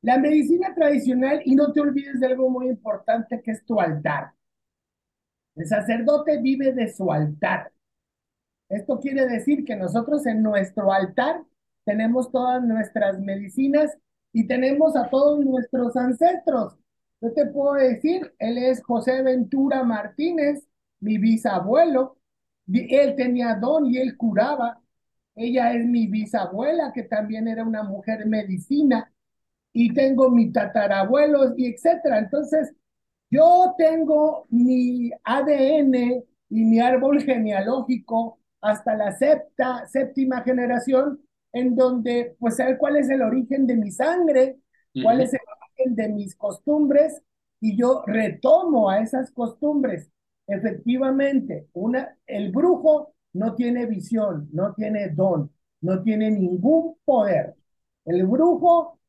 La 0.02 0.18
medicina 0.18 0.76
tradicional, 0.76 1.44
y 1.46 1.56
no 1.56 1.72
te 1.72 1.80
olvides 1.80 2.20
de 2.20 2.28
algo 2.28 2.50
muy 2.50 2.68
importante 2.68 3.42
que 3.42 3.52
es 3.52 3.66
tu 3.66 3.80
altar. 3.80 4.34
El 5.56 5.66
sacerdote 5.66 6.42
vive 6.42 6.74
de 6.74 6.94
su 6.94 7.10
altar. 7.10 7.72
Esto 8.68 9.00
quiere 9.00 9.28
decir 9.28 9.64
que 9.64 9.78
nosotros 9.78 10.26
en 10.26 10.44
nuestro 10.44 10.92
altar 10.92 11.42
tenemos 11.86 12.30
todas 12.34 12.62
nuestras 12.62 13.18
medicinas 13.18 13.98
y 14.34 14.46
tenemos 14.46 14.98
a 14.98 15.10
todos 15.10 15.40
nuestros 15.46 15.96
ancestros. 15.96 16.76
Yo 17.22 17.34
te 17.34 17.46
puedo 17.48 17.74
decir, 17.74 18.34
él 18.40 18.58
es 18.58 18.84
José 18.84 19.22
Ventura 19.24 19.84
Martínez, 19.84 20.68
mi 21.00 21.18
bisabuelo. 21.18 22.18
Él 22.72 23.16
tenía 23.16 23.56
don 23.56 23.86
y 23.88 23.98
él 23.98 24.18
curaba. 24.18 24.82
Ella 25.36 25.74
es 25.74 25.86
mi 25.86 26.08
bisabuela, 26.08 26.92
que 26.94 27.04
también 27.04 27.48
era 27.48 27.64
una 27.64 27.84
mujer 27.84 28.26
medicina. 28.28 29.12
Y 29.74 29.94
tengo 29.94 30.30
mi 30.32 30.52
tatarabuelos 30.52 31.54
y 31.58 31.68
etcétera. 31.68 32.20
Entonces, 32.20 32.74
yo 33.32 33.76
tengo 33.78 34.46
mi 34.50 35.12
ADN 35.24 36.24
y 36.50 36.66
mi 36.66 36.80
árbol 36.80 37.22
genealógico 37.24 38.40
hasta 38.62 38.96
la 38.96 39.12
septa, 39.14 39.86
séptima 39.88 40.42
generación, 40.44 41.22
en 41.54 41.76
donde, 41.76 42.36
pues, 42.40 42.58
saber 42.58 42.78
cuál 42.78 42.98
es 42.98 43.10
el 43.10 43.22
origen 43.22 43.68
de 43.68 43.76
mi 43.78 43.92
sangre, 43.92 44.60
cuál 45.02 45.22
es 45.22 45.34
el 45.34 45.40
de 45.90 46.10
mis 46.10 46.36
costumbres, 46.36 47.22
y 47.60 47.78
yo 47.78 48.04
retomo 48.06 48.90
a 48.90 49.00
esas 49.02 49.32
costumbres. 49.32 50.10
Efectivamente, 50.48 51.68
una, 51.74 52.18
el 52.28 52.52
brujo 52.52 53.14
no 53.34 53.56
tiene 53.56 53.86
visión, 53.86 54.50
no 54.54 54.74
tiene 54.74 55.10
don, 55.10 55.52
no 55.82 56.02
tiene 56.04 56.32
ningún 56.32 56.96
poder. 57.06 57.56
El 58.06 58.26
brujo 58.26 59.00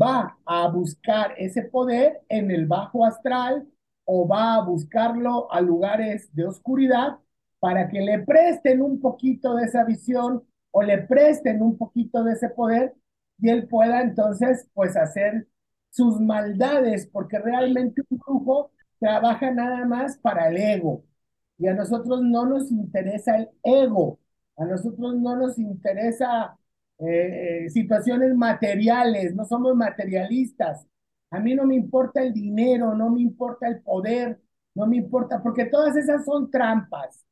va 0.00 0.36
a 0.44 0.68
buscar 0.68 1.34
ese 1.38 1.62
poder 1.62 2.20
en 2.28 2.50
el 2.50 2.66
bajo 2.66 3.04
astral 3.04 3.66
o 4.04 4.26
va 4.26 4.56
a 4.56 4.64
buscarlo 4.64 5.50
a 5.52 5.60
lugares 5.60 6.34
de 6.34 6.46
oscuridad 6.46 7.18
para 7.60 7.88
que 7.88 8.00
le 8.00 8.20
presten 8.20 8.82
un 8.82 9.00
poquito 9.00 9.54
de 9.54 9.64
esa 9.66 9.84
visión 9.84 10.42
o 10.72 10.82
le 10.82 10.98
presten 10.98 11.62
un 11.62 11.76
poquito 11.78 12.24
de 12.24 12.32
ese 12.32 12.48
poder 12.50 12.94
y 13.38 13.48
él 13.48 13.68
pueda 13.68 14.02
entonces 14.02 14.68
pues 14.74 14.96
hacer 14.96 15.46
sus 15.90 16.20
maldades, 16.20 17.06
porque 17.06 17.38
realmente 17.38 18.02
un 18.10 18.18
brujo 18.18 18.72
trabaja 18.98 19.50
nada 19.52 19.84
más 19.86 20.18
para 20.18 20.48
el 20.48 20.56
ego. 20.58 21.04
Y 21.58 21.66
a 21.66 21.74
nosotros 21.74 22.22
no 22.22 22.46
nos 22.46 22.70
interesa 22.70 23.36
el 23.36 23.48
ego, 23.62 24.18
a 24.56 24.64
nosotros 24.64 25.16
no 25.16 25.36
nos 25.36 25.58
interesa 25.58 26.56
eh, 26.98 27.68
situaciones 27.70 28.34
materiales, 28.34 29.34
no 29.34 29.44
somos 29.44 29.74
materialistas. 29.76 30.86
A 31.30 31.38
mí 31.40 31.54
no 31.54 31.64
me 31.66 31.74
importa 31.76 32.22
el 32.22 32.32
dinero, 32.32 32.94
no 32.94 33.10
me 33.10 33.20
importa 33.22 33.68
el 33.68 33.80
poder, 33.82 34.40
no 34.74 34.86
me 34.86 34.96
importa, 34.96 35.42
porque 35.42 35.66
todas 35.66 35.96
esas 35.96 36.24
son 36.24 36.50
trampas. 36.50 37.24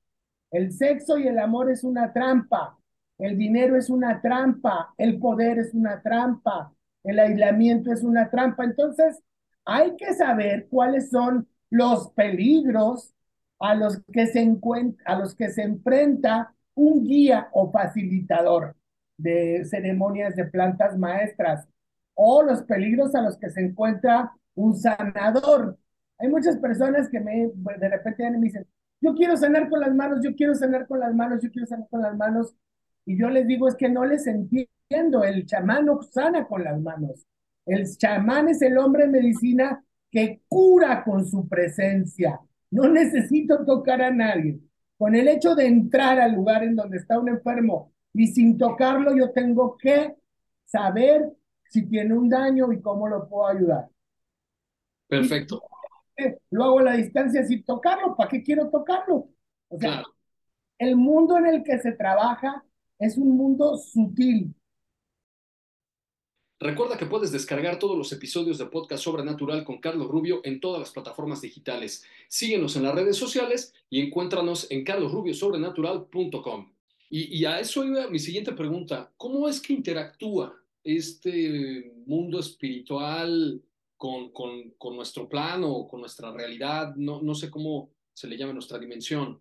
El 0.50 0.72
sexo 0.72 1.18
y 1.18 1.26
el 1.28 1.38
amor 1.38 1.70
es 1.70 1.84
una 1.84 2.12
trampa, 2.12 2.78
el 3.18 3.36
dinero 3.38 3.76
es 3.76 3.90
una 3.90 4.20
trampa, 4.20 4.94
el 4.98 5.18
poder 5.18 5.58
es 5.58 5.74
una 5.74 6.02
trampa, 6.02 6.72
el 7.08 7.18
aislamiento 7.18 7.92
es 7.92 8.02
una 8.02 8.30
trampa. 8.30 8.64
Entonces, 8.64 9.20
hay 9.64 9.96
que 9.96 10.14
saber 10.14 10.68
cuáles 10.68 11.10
son 11.10 11.48
los 11.70 12.10
peligros 12.12 13.14
a 13.58 13.74
los 13.74 14.02
que 14.12 14.26
se 14.26 14.40
encuentra, 14.40 15.04
a 15.06 15.18
los 15.18 15.34
que 15.34 15.50
se 15.50 15.62
enfrenta 15.62 16.54
un 16.74 17.04
guía 17.04 17.48
o 17.52 17.70
facilitador 17.70 18.76
de 19.16 19.64
ceremonias 19.64 20.36
de 20.36 20.44
plantas 20.44 20.96
maestras 20.96 21.66
o 22.14 22.42
los 22.42 22.62
peligros 22.62 23.14
a 23.14 23.22
los 23.22 23.36
que 23.36 23.50
se 23.50 23.60
encuentra 23.60 24.32
un 24.54 24.76
sanador. 24.76 25.78
Hay 26.18 26.28
muchas 26.28 26.56
personas 26.58 27.08
que 27.08 27.20
me 27.20 27.50
de 27.54 27.88
repente 27.88 28.30
me 28.30 28.38
dicen, 28.38 28.66
yo 29.00 29.14
quiero 29.14 29.36
sanar 29.36 29.68
con 29.68 29.80
las 29.80 29.94
manos, 29.94 30.20
yo 30.22 30.34
quiero 30.34 30.54
sanar 30.54 30.86
con 30.86 31.00
las 31.00 31.14
manos, 31.14 31.42
yo 31.42 31.50
quiero 31.50 31.66
sanar 31.66 31.88
con 31.90 32.02
las 32.02 32.16
manos. 32.16 32.54
Y 33.04 33.18
yo 33.18 33.30
les 33.30 33.46
digo, 33.46 33.68
es 33.68 33.76
que 33.76 33.88
no 33.88 34.04
les 34.04 34.26
entiendo, 34.26 34.70
el 34.90 35.46
chamán 35.46 35.86
no 35.86 36.02
sana 36.02 36.46
con 36.46 36.64
las 36.64 36.80
manos. 36.80 37.26
El 37.66 37.84
chamán 37.96 38.48
es 38.48 38.62
el 38.62 38.78
hombre 38.78 39.04
en 39.04 39.12
medicina 39.12 39.84
que 40.10 40.42
cura 40.48 41.04
con 41.04 41.26
su 41.26 41.46
presencia. 41.48 42.40
No 42.70 42.88
necesito 42.88 43.64
tocar 43.64 44.00
a 44.00 44.10
nadie. 44.10 44.58
Con 44.96 45.14
el 45.14 45.28
hecho 45.28 45.54
de 45.54 45.66
entrar 45.66 46.18
al 46.18 46.34
lugar 46.34 46.64
en 46.64 46.74
donde 46.74 46.96
está 46.96 47.18
un 47.18 47.28
enfermo 47.28 47.92
y 48.14 48.26
sin 48.28 48.56
tocarlo 48.56 49.14
yo 49.14 49.30
tengo 49.30 49.76
que 49.76 50.16
saber 50.64 51.30
si 51.70 51.86
tiene 51.86 52.14
un 52.14 52.28
daño 52.28 52.72
y 52.72 52.80
cómo 52.80 53.06
lo 53.06 53.28
puedo 53.28 53.46
ayudar. 53.46 53.88
Perfecto. 55.06 55.62
Lo 56.50 56.64
hago 56.64 56.78
a 56.80 56.84
la 56.84 56.92
distancia 56.94 57.44
sin 57.44 57.62
tocarlo. 57.62 58.16
¿Para 58.16 58.30
qué 58.30 58.42
quiero 58.42 58.68
tocarlo? 58.70 59.28
O 59.68 59.78
sea, 59.78 60.02
el 60.78 60.96
mundo 60.96 61.36
en 61.36 61.46
el 61.46 61.62
que 61.62 61.78
se 61.78 61.92
trabaja 61.92 62.64
es 62.98 63.16
un 63.16 63.36
mundo 63.36 63.76
sutil. 63.76 64.52
Recuerda 66.60 66.98
que 66.98 67.06
puedes 67.06 67.30
descargar 67.30 67.78
todos 67.78 67.96
los 67.96 68.12
episodios 68.12 68.58
de 68.58 68.66
Podcast 68.66 69.04
Sobrenatural 69.04 69.62
con 69.62 69.78
Carlos 69.78 70.08
Rubio 70.08 70.40
en 70.42 70.58
todas 70.58 70.80
las 70.80 70.90
plataformas 70.90 71.40
digitales. 71.40 72.04
Síguenos 72.26 72.74
en 72.74 72.82
las 72.82 72.96
redes 72.96 73.16
sociales 73.16 73.72
y 73.88 74.00
encuéntranos 74.00 74.68
en 74.70 74.82
carlosrubiosobrenatural.com. 74.82 76.72
Y, 77.10 77.38
y 77.38 77.44
a 77.44 77.60
eso 77.60 77.84
iba 77.84 78.08
mi 78.08 78.18
siguiente 78.18 78.52
pregunta. 78.54 79.12
¿Cómo 79.16 79.48
es 79.48 79.60
que 79.60 79.72
interactúa 79.72 80.60
este 80.82 81.92
mundo 82.06 82.40
espiritual 82.40 83.62
con, 83.96 84.30
con, 84.30 84.96
nuestro 84.96 85.28
plano, 85.28 85.86
con 85.88 86.00
nuestra 86.00 86.32
realidad? 86.32 86.92
No, 86.96 87.22
no 87.22 87.36
sé 87.36 87.50
cómo 87.50 87.90
se 88.12 88.26
le 88.26 88.36
llama 88.36 88.52
nuestra 88.52 88.80
dimensión. 88.80 89.40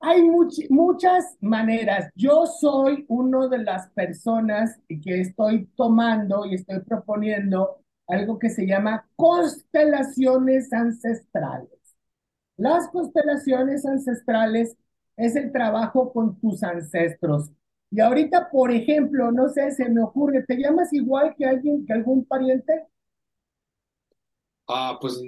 Hay 0.00 0.22
muchas 0.70 1.36
maneras. 1.40 2.10
Yo 2.14 2.46
soy 2.46 3.04
una 3.08 3.48
de 3.48 3.58
las 3.58 3.88
personas 3.90 4.78
que 4.88 5.20
estoy 5.20 5.66
tomando 5.76 6.46
y 6.46 6.54
estoy 6.54 6.80
proponiendo 6.80 7.78
algo 8.06 8.38
que 8.38 8.48
se 8.50 8.66
llama 8.66 9.06
constelaciones 9.16 10.72
ancestrales. 10.72 11.68
Las 12.56 12.88
constelaciones 12.90 13.86
ancestrales 13.86 14.76
es 15.16 15.36
el 15.36 15.52
trabajo 15.52 16.12
con 16.12 16.38
tus 16.40 16.62
ancestros. 16.62 17.50
Y 17.90 18.00
ahorita, 18.00 18.50
por 18.50 18.70
ejemplo, 18.72 19.32
no 19.32 19.48
sé, 19.48 19.70
se 19.72 19.88
me 19.88 20.02
ocurre, 20.02 20.44
¿te 20.44 20.56
llamas 20.58 20.92
igual 20.92 21.34
que 21.36 21.46
alguien, 21.46 21.86
que 21.86 21.92
algún 21.94 22.24
pariente? 22.24 22.86
Ah, 24.66 24.98
pues 25.00 25.20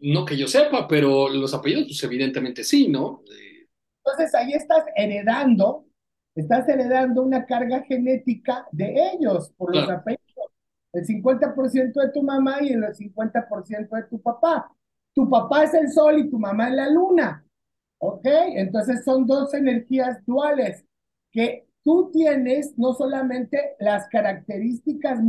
no 0.00 0.24
que 0.24 0.36
yo 0.36 0.46
sepa, 0.48 0.86
pero 0.88 1.28
los 1.28 1.54
apellidos, 1.54 1.86
pues 1.88 2.02
evidentemente 2.04 2.64
sí, 2.64 2.88
¿no? 2.88 3.22
Entonces 4.04 4.34
ahí 4.34 4.52
estás 4.52 4.84
heredando, 4.96 5.86
estás 6.34 6.68
heredando 6.68 7.22
una 7.22 7.46
carga 7.46 7.82
genética 7.82 8.66
de 8.72 9.12
ellos 9.12 9.52
por 9.56 9.74
los 9.74 9.88
apellidos. 9.88 10.22
El 10.92 11.06
50% 11.06 12.00
de 12.00 12.10
tu 12.10 12.22
mamá 12.22 12.62
y 12.62 12.72
el 12.72 12.82
50% 12.82 13.96
de 13.96 14.02
tu 14.04 14.20
papá. 14.20 14.70
Tu 15.14 15.28
papá 15.28 15.64
es 15.64 15.74
el 15.74 15.90
sol 15.90 16.18
y 16.18 16.28
tu 16.28 16.38
mamá 16.38 16.68
es 16.68 16.74
la 16.74 16.90
luna. 16.90 17.44
¿Ok? 17.98 18.24
Entonces 18.24 19.04
son 19.04 19.26
dos 19.26 19.54
energías 19.54 20.24
duales 20.26 20.84
que 21.30 21.68
tú 21.84 22.10
tienes 22.12 22.76
no 22.76 22.92
solamente 22.94 23.76
las 23.78 24.08
características 24.08 25.20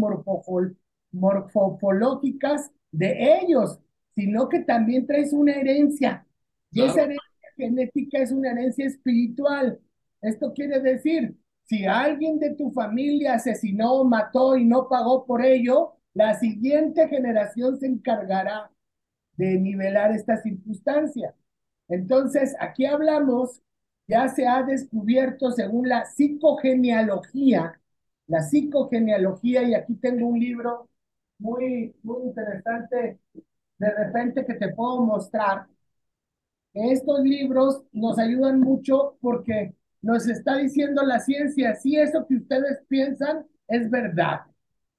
morfológicas 1.12 2.72
de 2.92 3.40
ellos, 3.42 3.80
sino 4.16 4.50
que 4.50 4.60
también 4.62 5.06
traes 5.06 5.34
una 5.34 5.54
herencia. 5.54 6.26
Y 6.72 6.82
esa 6.82 7.04
herencia 7.04 7.33
genética 7.56 8.20
es 8.20 8.32
una 8.32 8.52
herencia 8.52 8.86
espiritual. 8.86 9.80
Esto 10.22 10.54
quiere 10.54 10.80
decir, 10.80 11.36
si 11.64 11.86
alguien 11.86 12.40
de 12.40 12.56
tu 12.56 12.72
familia 12.72 13.36
asesinó, 13.36 14.04
mató 14.04 14.58
y 14.58 14.66
no 14.66 14.88
pagó 14.90 15.26
por 15.26 15.44
ello, 15.46 15.94
la 16.14 16.36
siguiente 16.36 17.08
generación 17.08 17.80
se 17.80 17.88
encargará 17.88 18.72
de 19.38 19.60
nivelar 19.60 20.12
esta 20.12 20.38
circunstancia. 20.38 21.36
Entonces, 21.88 22.56
aquí 22.60 22.86
hablamos, 22.86 23.62
ya 24.08 24.28
se 24.30 24.48
ha 24.48 24.64
descubierto 24.64 25.52
según 25.52 25.90
la 25.90 26.06
psicogenealogía, 26.06 27.80
la 28.28 28.42
psicogenealogía, 28.42 29.64
y 29.64 29.74
aquí 29.74 29.96
tengo 29.96 30.28
un 30.28 30.40
libro 30.40 30.90
muy, 31.40 31.96
muy 32.04 32.24
interesante 32.24 33.20
de 33.78 33.92
repente 33.92 34.46
que 34.46 34.54
te 34.56 34.70
puedo 34.70 35.02
mostrar, 35.02 35.68
estos 36.74 37.22
libros 37.22 37.84
nos 37.92 38.18
ayudan 38.18 38.60
mucho 38.60 39.18
porque 39.22 39.76
nos 40.02 40.28
está 40.28 40.58
diciendo 40.58 41.04
la 41.04 41.20
ciencia, 41.20 41.76
si 41.76 41.98
eso 41.98 42.26
que 42.28 42.36
ustedes 42.36 42.84
piensan 42.88 43.46
es 43.68 43.90
verdad, 43.90 44.42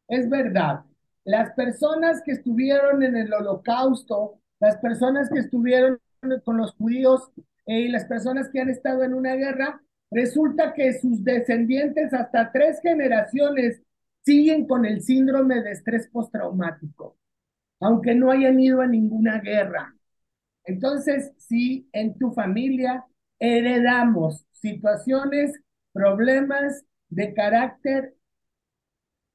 es 0.08 0.28
verdad. 0.28 0.84
Las 1.24 1.52
personas 1.52 2.22
que 2.22 2.32
estuvieron 2.32 3.02
en 3.02 3.16
el 3.16 3.32
holocausto, 3.32 4.40
las 4.60 4.76
personas 4.78 5.28
que 5.30 5.40
estuvieron 5.40 5.98
con 6.44 6.56
los 6.56 6.72
judíos 6.74 7.30
eh, 7.66 7.80
y 7.80 7.88
las 7.88 8.04
personas 8.06 8.48
que 8.48 8.60
han 8.60 8.70
estado 8.70 9.02
en 9.04 9.14
una 9.14 9.34
guerra, 9.34 9.82
resulta 10.10 10.72
que 10.72 10.98
sus 10.98 11.22
descendientes 11.24 12.12
hasta 12.14 12.50
tres 12.52 12.80
generaciones 12.80 13.82
siguen 14.24 14.66
con 14.66 14.84
el 14.86 15.02
síndrome 15.02 15.60
de 15.60 15.72
estrés 15.72 16.08
postraumático, 16.08 17.16
aunque 17.80 18.14
no 18.14 18.30
hayan 18.30 18.58
ido 18.58 18.80
a 18.80 18.86
ninguna 18.86 19.40
guerra. 19.40 19.93
Entonces, 20.64 21.32
si 21.38 21.88
en 21.92 22.18
tu 22.18 22.32
familia 22.32 23.04
heredamos 23.38 24.46
situaciones, 24.52 25.52
problemas 25.92 26.84
de 27.08 27.34
carácter 27.34 28.14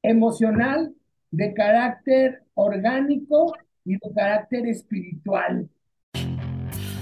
emocional, 0.01 0.93
de 1.31 1.53
carácter 1.53 2.43
orgánico 2.53 3.53
y 3.85 3.93
de 3.93 4.13
carácter 4.15 4.67
espiritual. 4.67 5.69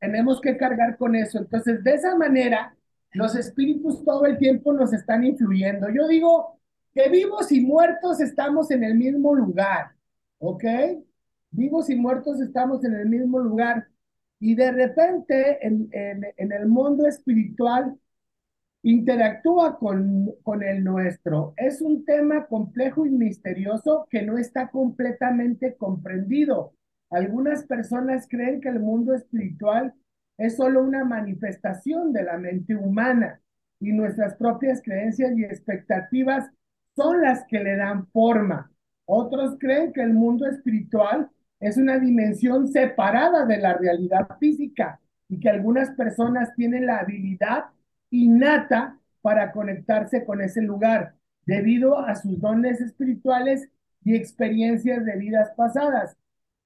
Tenemos 0.00 0.40
que 0.40 0.56
cargar 0.56 0.96
con 0.96 1.14
eso. 1.14 1.38
Entonces, 1.38 1.82
de 1.84 1.94
esa 1.94 2.16
manera, 2.16 2.76
los 3.12 3.36
espíritus 3.36 4.04
todo 4.04 4.26
el 4.26 4.38
tiempo 4.38 4.72
nos 4.72 4.92
están 4.92 5.24
influyendo. 5.24 5.88
Yo 5.90 6.08
digo 6.08 6.58
que 6.94 7.08
vivos 7.08 7.52
y 7.52 7.60
muertos 7.60 8.20
estamos 8.20 8.70
en 8.70 8.84
el 8.84 8.94
mismo 8.94 9.34
lugar, 9.34 9.92
¿ok? 10.38 10.64
Vivos 11.50 11.90
y 11.90 11.96
muertos 11.96 12.40
estamos 12.40 12.84
en 12.84 12.94
el 12.94 13.08
mismo 13.08 13.38
lugar. 13.38 13.88
Y 14.40 14.54
de 14.56 14.72
repente, 14.72 15.64
en, 15.64 15.88
en, 15.92 16.52
el 16.52 16.66
mundo 16.66 17.06
espiritual, 17.06 17.96
interactúa 18.82 19.78
con, 19.78 20.34
con 20.42 20.64
el 20.64 20.82
nuestro. 20.82 21.54
Es 21.56 21.80
un 21.80 22.04
tema 22.04 22.46
complejo 22.46 23.06
y 23.06 23.10
misterioso 23.10 24.08
que 24.10 24.22
no 24.22 24.38
está 24.38 24.68
completamente 24.70 25.76
comprendido. 25.76 26.74
Algunas 27.12 27.64
personas 27.64 28.26
creen 28.26 28.62
que 28.62 28.70
el 28.70 28.80
mundo 28.80 29.14
espiritual 29.14 29.92
es 30.38 30.56
solo 30.56 30.82
una 30.82 31.04
manifestación 31.04 32.10
de 32.12 32.22
la 32.22 32.38
mente 32.38 32.74
humana 32.74 33.38
y 33.78 33.92
nuestras 33.92 34.34
propias 34.36 34.80
creencias 34.82 35.36
y 35.36 35.44
expectativas 35.44 36.50
son 36.96 37.20
las 37.20 37.44
que 37.48 37.62
le 37.62 37.76
dan 37.76 38.06
forma. 38.08 38.72
Otros 39.04 39.58
creen 39.60 39.92
que 39.92 40.00
el 40.00 40.14
mundo 40.14 40.46
espiritual 40.46 41.28
es 41.60 41.76
una 41.76 41.98
dimensión 41.98 42.68
separada 42.68 43.44
de 43.44 43.58
la 43.58 43.74
realidad 43.74 44.26
física 44.40 44.98
y 45.28 45.38
que 45.38 45.50
algunas 45.50 45.90
personas 45.90 46.54
tienen 46.56 46.86
la 46.86 47.00
habilidad 47.00 47.66
innata 48.08 48.98
para 49.20 49.52
conectarse 49.52 50.24
con 50.24 50.40
ese 50.40 50.62
lugar 50.62 51.14
debido 51.44 51.98
a 51.98 52.14
sus 52.14 52.40
dones 52.40 52.80
espirituales 52.80 53.68
y 54.02 54.16
experiencias 54.16 55.04
de 55.04 55.16
vidas 55.16 55.52
pasadas. 55.56 56.16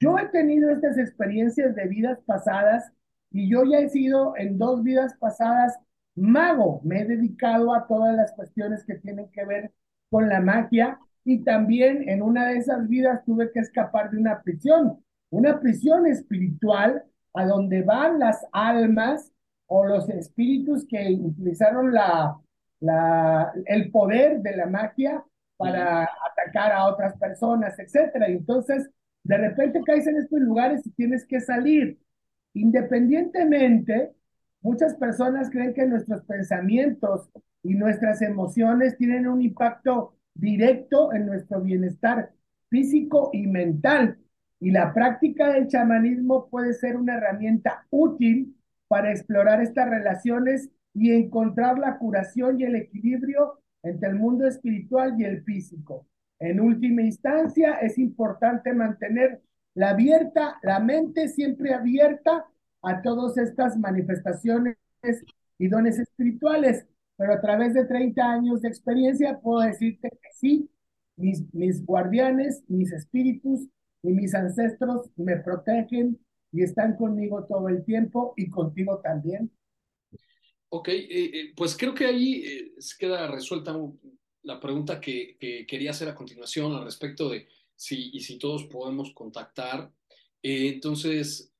Yo 0.00 0.18
he 0.18 0.28
tenido 0.28 0.70
estas 0.70 0.98
experiencias 0.98 1.74
de 1.74 1.86
vidas 1.86 2.18
pasadas 2.26 2.92
y 3.30 3.50
yo 3.50 3.64
ya 3.64 3.78
he 3.80 3.88
sido 3.88 4.36
en 4.36 4.58
dos 4.58 4.82
vidas 4.82 5.14
pasadas 5.18 5.78
mago. 6.14 6.80
Me 6.84 7.00
he 7.00 7.04
dedicado 7.06 7.74
a 7.74 7.86
todas 7.86 8.14
las 8.14 8.32
cuestiones 8.32 8.84
que 8.84 8.96
tienen 8.96 9.30
que 9.30 9.44
ver 9.44 9.72
con 10.10 10.28
la 10.28 10.40
magia 10.40 10.98
y 11.24 11.42
también 11.44 12.08
en 12.08 12.22
una 12.22 12.46
de 12.48 12.58
esas 12.58 12.88
vidas 12.88 13.24
tuve 13.24 13.50
que 13.52 13.60
escapar 13.60 14.10
de 14.10 14.18
una 14.18 14.42
prisión, 14.42 15.02
una 15.30 15.60
prisión 15.60 16.06
espiritual 16.06 17.02
a 17.34 17.46
donde 17.46 17.82
van 17.82 18.18
las 18.18 18.44
almas 18.52 19.32
o 19.66 19.84
los 19.84 20.08
espíritus 20.08 20.86
que 20.86 21.18
utilizaron 21.20 21.92
la, 21.92 22.38
la, 22.80 23.52
el 23.66 23.90
poder 23.90 24.40
de 24.40 24.56
la 24.56 24.66
magia 24.66 25.24
para 25.56 26.04
atacar 26.30 26.72
a 26.72 26.86
otras 26.86 27.16
personas, 27.18 27.78
etcétera. 27.78 28.26
Entonces, 28.28 28.88
de 29.26 29.38
repente 29.38 29.82
caes 29.84 30.06
en 30.06 30.18
estos 30.18 30.38
lugares 30.38 30.86
y 30.86 30.90
tienes 30.90 31.26
que 31.26 31.40
salir. 31.40 31.98
Independientemente, 32.54 34.12
muchas 34.60 34.94
personas 34.94 35.50
creen 35.50 35.74
que 35.74 35.84
nuestros 35.84 36.22
pensamientos 36.22 37.28
y 37.64 37.74
nuestras 37.74 38.22
emociones 38.22 38.96
tienen 38.96 39.26
un 39.26 39.42
impacto 39.42 40.14
directo 40.32 41.12
en 41.12 41.26
nuestro 41.26 41.60
bienestar 41.60 42.30
físico 42.68 43.30
y 43.32 43.48
mental. 43.48 44.16
Y 44.60 44.70
la 44.70 44.94
práctica 44.94 45.52
del 45.52 45.66
chamanismo 45.66 46.48
puede 46.48 46.72
ser 46.72 46.96
una 46.96 47.16
herramienta 47.16 47.84
útil 47.90 48.54
para 48.86 49.10
explorar 49.10 49.60
estas 49.60 49.90
relaciones 49.90 50.70
y 50.94 51.10
encontrar 51.10 51.80
la 51.80 51.98
curación 51.98 52.60
y 52.60 52.64
el 52.64 52.76
equilibrio 52.76 53.58
entre 53.82 54.10
el 54.10 54.14
mundo 54.14 54.46
espiritual 54.46 55.20
y 55.20 55.24
el 55.24 55.42
físico. 55.42 56.06
En 56.38 56.60
última 56.60 57.02
instancia, 57.02 57.74
es 57.80 57.98
importante 57.98 58.72
mantener 58.72 59.42
la 59.74 59.90
abierta, 59.90 60.58
la 60.62 60.80
mente 60.80 61.28
siempre 61.28 61.74
abierta 61.74 62.46
a 62.82 63.02
todas 63.02 63.36
estas 63.38 63.76
manifestaciones 63.78 64.76
y 65.58 65.68
dones 65.68 65.98
espirituales, 65.98 66.86
pero 67.16 67.32
a 67.32 67.40
través 67.40 67.74
de 67.74 67.84
30 67.84 68.22
años 68.22 68.62
de 68.62 68.68
experiencia 68.68 69.38
puedo 69.38 69.60
decirte 69.60 70.10
que 70.10 70.28
sí, 70.32 70.70
mis, 71.16 71.42
mis 71.54 71.84
guardianes, 71.84 72.62
mis 72.68 72.92
espíritus 72.92 73.68
y 74.02 74.12
mis 74.12 74.34
ancestros 74.34 75.10
me 75.16 75.36
protegen 75.36 76.18
y 76.52 76.62
están 76.62 76.96
conmigo 76.96 77.44
todo 77.44 77.68
el 77.68 77.84
tiempo 77.84 78.34
y 78.36 78.48
contigo 78.48 79.00
también. 79.02 79.50
Ok, 80.68 80.88
eh, 80.88 81.06
eh, 81.10 81.52
pues 81.56 81.76
creo 81.76 81.94
que 81.94 82.06
ahí 82.06 82.44
eh, 82.44 82.72
queda 82.98 83.28
resuelta 83.28 83.72
la 84.46 84.58
pregunta 84.58 85.00
que, 85.00 85.36
quería 85.68 85.90
hacer 85.90 86.08
a 86.08 86.14
continuación 86.14 86.72
al 86.72 86.84
respecto 86.84 87.28
de 87.28 87.46
si 87.74 88.10
y 88.12 88.20
si 88.20 88.38
todos 88.38 88.64
podemos 88.64 89.12
contactar. 89.12 89.92
entonces, 90.42 91.52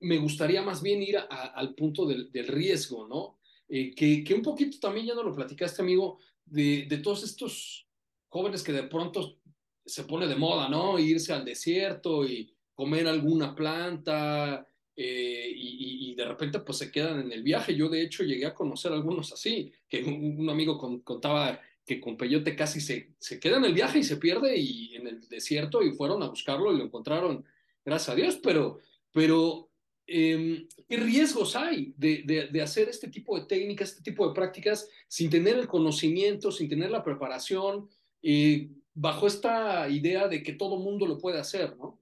me 0.00 0.18
gustaría 0.18 0.62
más 0.62 0.82
bien 0.82 1.02
ir 1.02 1.18
al 1.18 1.74
punto 1.74 2.06
del, 2.06 2.30
riesgo, 2.48 3.06
¿no? 3.06 3.38
Que, 3.68 4.24
que, 4.24 4.34
un 4.34 4.42
poquito 4.42 4.78
también 4.80 5.06
ya 5.06 5.14
no 5.14 5.22
lo 5.22 5.34
platicaste, 5.34 5.82
amigo, 5.82 6.18
de, 6.44 6.86
de 6.88 6.98
todos 6.98 7.22
estos 7.22 7.86
jóvenes 8.28 8.62
que 8.62 8.72
de 8.72 8.84
pronto 8.84 9.38
se 9.84 10.04
pone 10.04 10.26
de 10.26 10.36
moda, 10.36 10.68
¿no? 10.68 10.98
Irse 10.98 11.32
al 11.32 11.44
desierto 11.44 12.24
y 12.24 12.52
comer 12.74 13.06
alguna 13.06 13.54
planta 13.54 14.66
eh, 14.96 15.52
y, 15.54 16.14
de 16.14 16.24
repente 16.26 16.60
pues 16.60 16.76
se 16.76 16.90
quedan 16.90 17.20
en 17.20 17.32
el 17.32 17.42
viaje. 17.42 17.74
Yo 17.74 17.88
de 17.88 18.02
hecho 18.02 18.22
llegué 18.22 18.44
a 18.44 18.54
conocer 18.54 18.92
algunos 18.92 19.32
así, 19.32 19.72
que 19.88 20.02
un, 20.02 20.48
amigo 20.50 21.02
contaba 21.02 21.58
que 21.90 22.00
con 22.00 22.16
Peyote 22.16 22.54
casi 22.54 22.80
se, 22.80 23.14
se 23.18 23.40
queda 23.40 23.56
en 23.56 23.64
el 23.64 23.74
viaje 23.74 23.98
y 23.98 24.04
se 24.04 24.16
pierde 24.16 24.56
y 24.56 24.94
en 24.94 25.08
el 25.08 25.28
desierto 25.28 25.82
y 25.82 25.90
fueron 25.90 26.22
a 26.22 26.28
buscarlo 26.28 26.72
y 26.72 26.78
lo 26.78 26.84
encontraron, 26.84 27.44
gracias 27.84 28.10
a 28.10 28.14
Dios, 28.14 28.40
pero, 28.40 28.78
pero 29.12 29.68
em, 30.06 30.68
¿qué 30.88 30.96
riesgos 30.98 31.56
hay 31.56 31.92
de, 31.96 32.48
de, 32.52 32.62
hacer 32.62 32.88
este 32.88 33.08
tipo 33.08 33.36
de 33.36 33.46
técnicas, 33.46 33.90
este 33.90 34.04
tipo 34.04 34.28
de 34.28 34.32
prácticas 34.32 34.88
sin 35.08 35.30
tener 35.30 35.56
el 35.58 35.66
conocimiento, 35.66 36.52
sin 36.52 36.68
tener 36.68 36.92
la 36.92 37.02
preparación? 37.02 37.88
Eh, 38.22 38.70
bajo 38.94 39.26
esta 39.26 39.88
idea 39.88 40.28
de 40.28 40.44
que 40.44 40.52
todo 40.52 40.78
mundo 40.78 41.08
lo 41.08 41.18
puede 41.18 41.40
hacer, 41.40 41.76
¿no? 41.76 41.98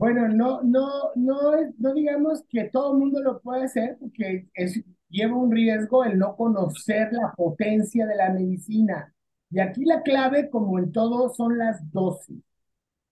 Bueno, 0.00 0.26
no, 0.26 0.62
no, 0.64 1.12
no, 1.14 1.52
no 1.78 1.94
digamos 1.94 2.42
que 2.48 2.64
todo 2.64 2.92
el 2.92 2.98
mundo 2.98 3.22
lo 3.22 3.40
puede 3.40 3.66
hacer 3.66 3.98
porque 4.00 4.48
es, 4.54 4.80
lleva 5.08 5.36
un 5.36 5.50
riesgo 5.52 6.04
el 6.04 6.18
no 6.18 6.36
conocer 6.36 7.12
la 7.12 7.32
potencia 7.36 8.06
de 8.06 8.16
la 8.16 8.30
medicina. 8.30 9.14
Y 9.50 9.60
aquí 9.60 9.84
la 9.84 10.02
clave, 10.02 10.50
como 10.50 10.78
en 10.78 10.92
todo, 10.92 11.30
son 11.34 11.58
las 11.58 11.90
dosis. 11.90 12.42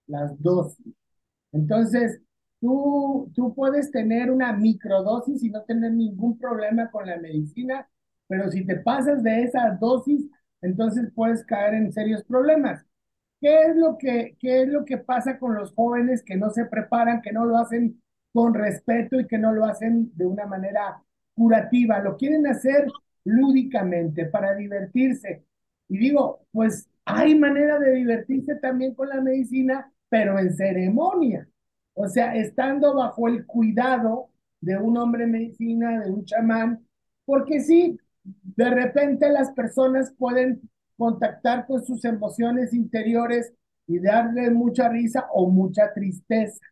Las 0.07 0.39
dosis. 0.41 0.93
Entonces, 1.51 2.21
tú, 2.59 3.31
tú 3.35 3.53
puedes 3.55 3.91
tener 3.91 4.31
una 4.31 4.53
microdosis 4.53 5.43
y 5.43 5.49
no 5.49 5.63
tener 5.63 5.93
ningún 5.93 6.37
problema 6.37 6.91
con 6.91 7.07
la 7.07 7.17
medicina, 7.17 7.89
pero 8.27 8.51
si 8.51 8.65
te 8.65 8.77
pasas 8.77 9.23
de 9.23 9.43
esa 9.43 9.71
dosis, 9.79 10.29
entonces 10.61 11.11
puedes 11.15 11.43
caer 11.45 11.75
en 11.75 11.91
serios 11.91 12.23
problemas. 12.23 12.85
¿Qué 13.39 13.61
es 13.63 13.75
lo 13.75 13.97
que, 13.97 14.35
qué 14.39 14.63
es 14.63 14.69
lo 14.69 14.83
que 14.85 14.97
pasa 14.97 15.37
con 15.39 15.55
los 15.55 15.73
jóvenes 15.73 16.23
que 16.23 16.35
no 16.35 16.49
se 16.49 16.65
preparan, 16.65 17.21
que 17.21 17.31
no 17.31 17.45
lo 17.45 17.57
hacen 17.57 18.01
con 18.33 18.53
respeto 18.53 19.19
y 19.19 19.27
que 19.27 19.37
no 19.37 19.53
lo 19.53 19.65
hacen 19.65 20.11
de 20.15 20.25
una 20.25 20.45
manera 20.45 21.03
curativa? 21.37 21.99
Lo 21.99 22.17
quieren 22.17 22.47
hacer 22.47 22.87
lúdicamente 23.23 24.25
para 24.25 24.55
divertirse. 24.55 25.45
Y 25.87 25.97
digo, 25.99 26.41
pues 26.51 26.89
hay 27.05 27.35
manera 27.35 27.79
de 27.79 27.93
divertirse 27.93 28.55
también 28.55 28.95
con 28.95 29.09
la 29.09 29.21
medicina, 29.21 29.91
pero 30.09 30.39
en 30.39 30.53
ceremonia. 30.53 31.47
O 31.93 32.07
sea, 32.07 32.35
estando 32.35 32.95
bajo 32.95 33.27
el 33.27 33.45
cuidado 33.45 34.29
de 34.59 34.77
un 34.77 34.97
hombre 34.97 35.27
medicina, 35.27 36.01
de 36.01 36.11
un 36.11 36.25
chamán, 36.25 36.85
porque 37.25 37.61
sí, 37.61 37.99
de 38.23 38.69
repente 38.69 39.29
las 39.29 39.51
personas 39.51 40.13
pueden 40.17 40.61
contactar 40.97 41.67
con 41.67 41.85
sus 41.85 42.03
emociones 42.03 42.73
interiores 42.73 43.53
y 43.85 43.99
darle 43.99 44.49
mucha 44.51 44.89
risa 44.89 45.27
o 45.31 45.49
mucha 45.49 45.93
tristeza. 45.93 46.65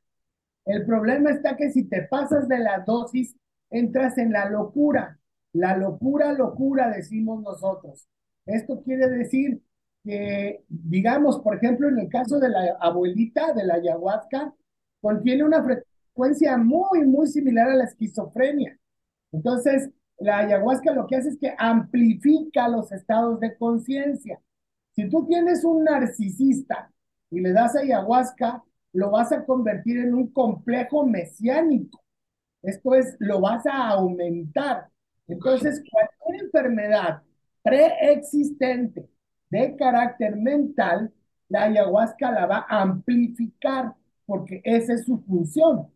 El 0.66 0.86
problema 0.86 1.30
está 1.32 1.56
que 1.56 1.72
si 1.72 1.84
te 1.84 2.02
pasas 2.04 2.48
de 2.48 2.60
la 2.60 2.80
dosis, 2.80 3.36
entras 3.70 4.18
en 4.18 4.32
la 4.32 4.50
locura. 4.50 5.20
La 5.54 5.78
locura, 5.78 6.34
locura, 6.34 6.90
decimos 6.90 7.42
nosotros. 7.42 8.08
Esto 8.46 8.82
quiere 8.84 9.08
decir 9.10 9.62
que, 10.04 10.64
digamos, 10.68 11.40
por 11.40 11.56
ejemplo, 11.56 11.90
en 11.90 12.00
el 12.00 12.10
caso 12.10 12.40
de 12.40 12.50
la 12.50 12.78
abuelita 12.80 13.54
de 13.54 13.66
la 13.66 13.76
ayahuasca, 13.76 14.54
contiene 15.02 15.44
una 15.44 15.64
frecuencia 15.64 16.58
muy, 16.58 17.06
muy 17.06 17.28
similar 17.28 17.70
a 17.70 17.76
la 17.76 17.86
esquizofrenia. 17.86 18.78
Entonces, 19.32 19.90
la 20.18 20.40
ayahuasca 20.40 20.94
lo 20.94 21.08
que 21.08 21.18
hace 21.18 21.30
es 21.30 21.38
que 21.38 21.54
amplifica 21.58 22.68
los 22.68 22.92
estados 22.92 23.40
de 23.40 23.58
conciencia. 23.58 24.40
Si 24.96 25.10
tú 25.10 25.26
tienes 25.28 25.64
un 25.66 25.84
narcisista 25.84 26.92
y 27.30 27.42
le 27.42 27.52
das 27.52 27.76
ayahuasca, 27.76 28.64
lo 28.94 29.12
vas 29.12 29.32
a 29.34 29.46
convertir 29.46 29.98
en 29.98 30.14
un 30.14 30.32
complejo 30.32 31.06
mesiánico. 31.06 32.05
Esto 32.66 32.96
es, 32.96 33.16
lo 33.20 33.42
vas 33.42 33.66
a 33.66 33.90
aumentar. 33.90 34.90
Entonces, 35.28 35.84
cualquier 35.90 36.46
enfermedad 36.46 37.22
preexistente 37.64 39.10
de 39.50 39.76
carácter 39.76 40.36
mental, 40.36 41.12
la 41.50 41.64
ayahuasca 41.64 42.32
la 42.32 42.46
va 42.46 42.66
a 42.68 42.82
amplificar 42.82 43.94
porque 44.26 44.62
esa 44.64 44.94
es 44.94 45.06
su 45.06 45.20
función. 45.20 45.88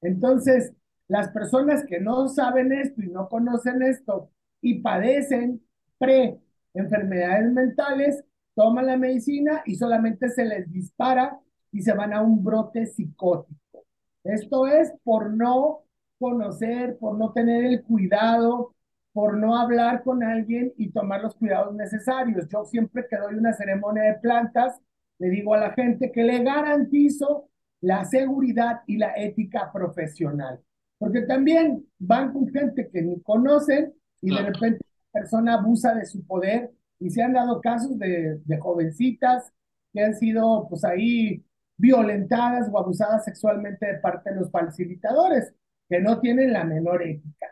Entonces, 0.00 0.72
las 1.08 1.28
personas 1.28 1.84
que 1.84 2.00
no 2.00 2.28
saben 2.28 2.72
esto 2.72 3.02
y 3.02 3.08
no 3.08 3.28
conocen 3.28 3.82
esto 3.82 4.30
y 4.60 4.80
padecen 4.80 5.62
pre-enfermedades 5.98 7.52
mentales, 7.52 8.24
toman 8.54 8.86
la 8.86 8.96
medicina 8.96 9.62
y 9.66 9.74
solamente 9.74 10.28
se 10.30 10.44
les 10.44 10.70
dispara 10.72 11.38
y 11.72 11.82
se 11.82 11.92
van 11.92 12.14
a 12.14 12.22
un 12.22 12.42
brote 12.42 12.86
psicótico. 12.86 13.84
Esto 14.22 14.66
es 14.66 14.92
por 15.02 15.30
no 15.30 15.84
conocer, 16.18 16.96
por 16.98 17.18
no 17.18 17.32
tener 17.32 17.64
el 17.64 17.82
cuidado, 17.82 18.74
por 19.12 19.36
no 19.36 19.56
hablar 19.56 20.02
con 20.02 20.22
alguien 20.22 20.72
y 20.76 20.90
tomar 20.90 21.22
los 21.22 21.36
cuidados 21.36 21.74
necesarios. 21.74 22.48
Yo 22.48 22.64
siempre 22.64 23.06
que 23.08 23.16
doy 23.16 23.34
una 23.34 23.52
ceremonia 23.52 24.02
de 24.02 24.14
plantas, 24.14 24.80
le 25.18 25.30
digo 25.30 25.54
a 25.54 25.58
la 25.58 25.72
gente 25.72 26.10
que 26.10 26.24
le 26.24 26.42
garantizo 26.42 27.48
la 27.80 28.04
seguridad 28.04 28.80
y 28.86 28.96
la 28.96 29.12
ética 29.16 29.70
profesional. 29.72 30.60
Porque 30.98 31.22
también 31.22 31.86
van 31.98 32.32
con 32.32 32.48
gente 32.48 32.88
que 32.90 33.02
ni 33.02 33.20
conocen 33.20 33.92
y 34.20 34.34
de 34.34 34.42
repente 34.42 34.80
la 35.12 35.20
persona 35.20 35.54
abusa 35.54 35.94
de 35.94 36.06
su 36.06 36.26
poder 36.26 36.72
y 36.98 37.10
se 37.10 37.22
han 37.22 37.34
dado 37.34 37.60
casos 37.60 37.98
de, 37.98 38.40
de 38.44 38.58
jovencitas 38.58 39.52
que 39.92 40.02
han 40.02 40.14
sido 40.14 40.66
pues 40.68 40.84
ahí 40.84 41.44
violentadas 41.76 42.68
o 42.72 42.78
abusadas 42.78 43.24
sexualmente 43.24 43.86
de 43.86 43.98
parte 43.98 44.30
de 44.30 44.40
los 44.40 44.50
facilitadores, 44.50 45.54
que 45.88 46.00
no 46.00 46.20
tienen 46.20 46.52
la 46.52 46.64
menor 46.64 47.02
ética. 47.02 47.46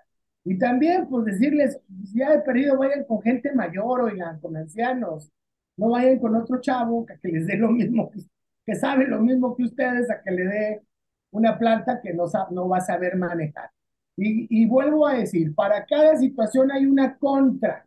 Y 0.44 0.58
también, 0.58 1.08
pues 1.08 1.24
decirles, 1.24 1.78
ya 2.14 2.34
he 2.34 2.40
perdido, 2.40 2.76
vayan 2.78 3.04
con 3.04 3.22
gente 3.22 3.52
mayor, 3.52 4.00
oigan, 4.02 4.40
con 4.40 4.56
ancianos, 4.56 5.30
no 5.76 5.90
vayan 5.90 6.18
con 6.18 6.34
otro 6.36 6.60
chavo 6.60 7.06
que, 7.06 7.16
les 7.28 7.46
dé 7.46 7.56
lo 7.56 7.70
mismo, 7.70 8.10
que, 8.10 8.20
que 8.66 8.74
sabe 8.74 9.06
lo 9.06 9.20
mismo 9.20 9.56
que 9.56 9.64
ustedes, 9.64 10.10
a 10.10 10.20
que 10.22 10.30
le 10.32 10.44
dé 10.44 10.82
una 11.30 11.58
planta 11.58 12.00
que 12.00 12.12
no, 12.12 12.24
no 12.50 12.68
va 12.68 12.78
a 12.78 12.80
saber 12.80 13.16
manejar. 13.16 13.70
Y, 14.16 14.62
y 14.62 14.66
vuelvo 14.66 15.06
a 15.06 15.14
decir, 15.14 15.54
para 15.54 15.86
cada 15.86 16.16
situación 16.16 16.70
hay 16.72 16.86
una 16.86 17.16
contra. 17.16 17.86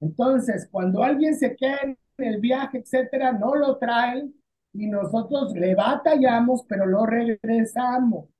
Entonces, 0.00 0.68
cuando 0.70 1.02
alguien 1.04 1.36
se 1.36 1.54
queda 1.54 1.78
en 1.82 1.96
el 2.18 2.40
viaje, 2.40 2.78
etcétera, 2.78 3.32
no 3.32 3.54
lo 3.54 3.78
traen 3.78 4.34
y 4.72 4.86
nosotros 4.86 5.54
le 5.54 5.74
batallamos, 5.74 6.64
pero 6.68 6.86
lo 6.86 7.06
regresamos. 7.06 8.31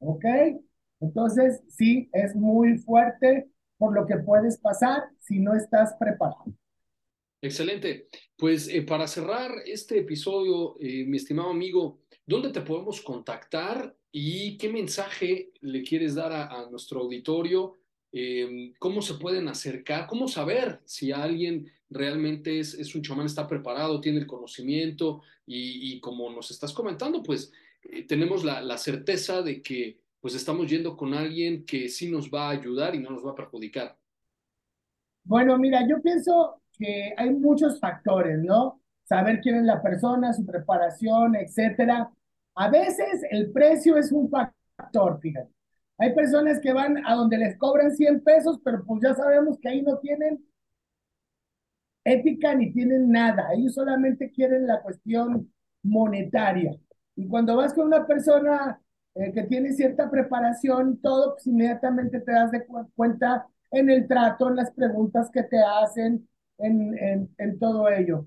¿Ok? 0.00 0.24
Entonces, 1.00 1.62
sí, 1.68 2.10
es 2.12 2.34
muy 2.34 2.76
fuerte 2.78 3.48
por 3.78 3.94
lo 3.94 4.06
que 4.06 4.16
puedes 4.18 4.58
pasar 4.58 5.04
si 5.20 5.38
no 5.38 5.54
estás 5.54 5.94
preparado. 5.98 6.44
Excelente. 7.40 8.08
Pues 8.36 8.68
eh, 8.68 8.82
para 8.82 9.06
cerrar 9.06 9.50
este 9.64 10.00
episodio, 10.00 10.76
eh, 10.78 11.06
mi 11.06 11.16
estimado 11.16 11.48
amigo, 11.48 12.00
¿Dónde 12.30 12.50
te 12.50 12.60
podemos 12.60 13.00
contactar 13.00 13.92
y 14.12 14.56
qué 14.56 14.68
mensaje 14.68 15.50
le 15.62 15.82
quieres 15.82 16.14
dar 16.14 16.32
a, 16.32 16.70
nuestro 16.70 17.00
auditorio 17.00 17.78
eh, 18.12 18.72
cómo 18.78 19.02
se 19.02 19.14
pueden 19.14 19.48
acercar, 19.48 20.06
cómo 20.06 20.28
saber 20.28 20.80
si 20.84 21.10
alguien 21.10 21.68
realmente 21.88 22.60
es, 22.60 22.74
es 22.74 22.94
un 22.94 23.02
chamán, 23.02 23.26
está 23.26 23.48
preparado, 23.48 24.00
tiene 24.00 24.18
el 24.18 24.28
conocimiento 24.28 25.22
y, 25.44 25.94
y 25.94 26.00
como 26.00 26.30
nos 26.30 26.52
estás 26.52 26.72
comentando, 26.72 27.20
pues 27.20 27.50
eh, 27.82 28.06
tenemos 28.06 28.44
la, 28.44 28.60
la, 28.60 28.78
certeza 28.78 29.42
de 29.42 29.62
que 29.62 30.00
pues 30.20 30.34
estamos 30.34 30.68
yendo 30.68 30.96
con 30.96 31.14
alguien 31.14 31.64
que 31.64 31.88
sí 31.88 32.10
nos 32.10 32.30
va 32.30 32.48
a 32.48 32.50
ayudar 32.50 32.94
y 32.94 32.98
no 32.98 33.10
nos 33.10 33.24
va 33.24 33.32
a 33.32 33.34
perjudicar. 33.34 33.98
Bueno, 35.24 35.58
mira, 35.58 35.86
yo 35.88 36.00
pienso 36.02 36.60
que 36.72 37.14
hay 37.16 37.30
muchos 37.30 37.78
factores, 37.78 38.38
¿no? 38.38 38.80
Saber 39.04 39.40
quién 39.40 39.56
es 39.56 39.64
la 39.64 39.82
persona, 39.82 40.32
su 40.32 40.44
preparación, 40.44 41.36
etcétera. 41.36 42.10
A 42.54 42.70
veces 42.70 43.22
el 43.30 43.50
precio 43.50 43.96
es 43.96 44.12
un 44.12 44.30
factor, 44.30 45.20
fíjate. 45.20 45.50
Hay 45.98 46.14
personas 46.14 46.60
que 46.60 46.72
van 46.72 47.04
a 47.06 47.14
donde 47.14 47.36
les 47.36 47.58
cobran 47.58 47.94
100 47.94 48.22
pesos, 48.22 48.58
pero 48.64 48.82
pues 48.84 49.02
ya 49.02 49.14
sabemos 49.14 49.58
que 49.60 49.68
ahí 49.68 49.82
no 49.82 49.98
tienen 49.98 50.42
ética 52.04 52.54
ni 52.54 52.72
tienen 52.72 53.10
nada. 53.10 53.52
Ellos 53.52 53.74
solamente 53.74 54.30
quieren 54.30 54.66
la 54.66 54.80
cuestión 54.80 55.52
monetaria. 55.82 56.74
Y 57.20 57.28
cuando 57.28 57.56
vas 57.56 57.74
con 57.74 57.86
una 57.86 58.06
persona 58.06 58.80
eh, 59.14 59.30
que 59.32 59.42
tiene 59.42 59.72
cierta 59.74 60.10
preparación, 60.10 60.98
todo, 61.02 61.34
pues 61.34 61.46
inmediatamente 61.46 62.20
te 62.20 62.32
das 62.32 62.50
de 62.50 62.64
cu 62.64 62.90
cuenta 62.96 63.46
en 63.70 63.90
el 63.90 64.08
trato, 64.08 64.48
en 64.48 64.56
las 64.56 64.70
preguntas 64.72 65.30
que 65.30 65.42
te 65.42 65.58
hacen, 65.62 66.26
en, 66.58 66.96
en, 66.98 67.28
en 67.36 67.58
todo 67.58 67.88
ello. 67.90 68.26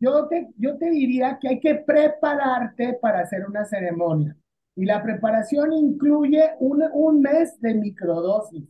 Yo 0.00 0.26
te, 0.26 0.48
yo 0.56 0.76
te 0.76 0.90
diría 0.90 1.38
que 1.40 1.50
hay 1.50 1.60
que 1.60 1.76
prepararte 1.76 2.94
para 2.94 3.20
hacer 3.20 3.46
una 3.46 3.64
ceremonia. 3.64 4.36
Y 4.74 4.86
la 4.86 5.00
preparación 5.02 5.72
incluye 5.72 6.42
un, 6.58 6.82
un 6.92 7.20
mes 7.20 7.60
de 7.60 7.74
microdosis. 7.74 8.64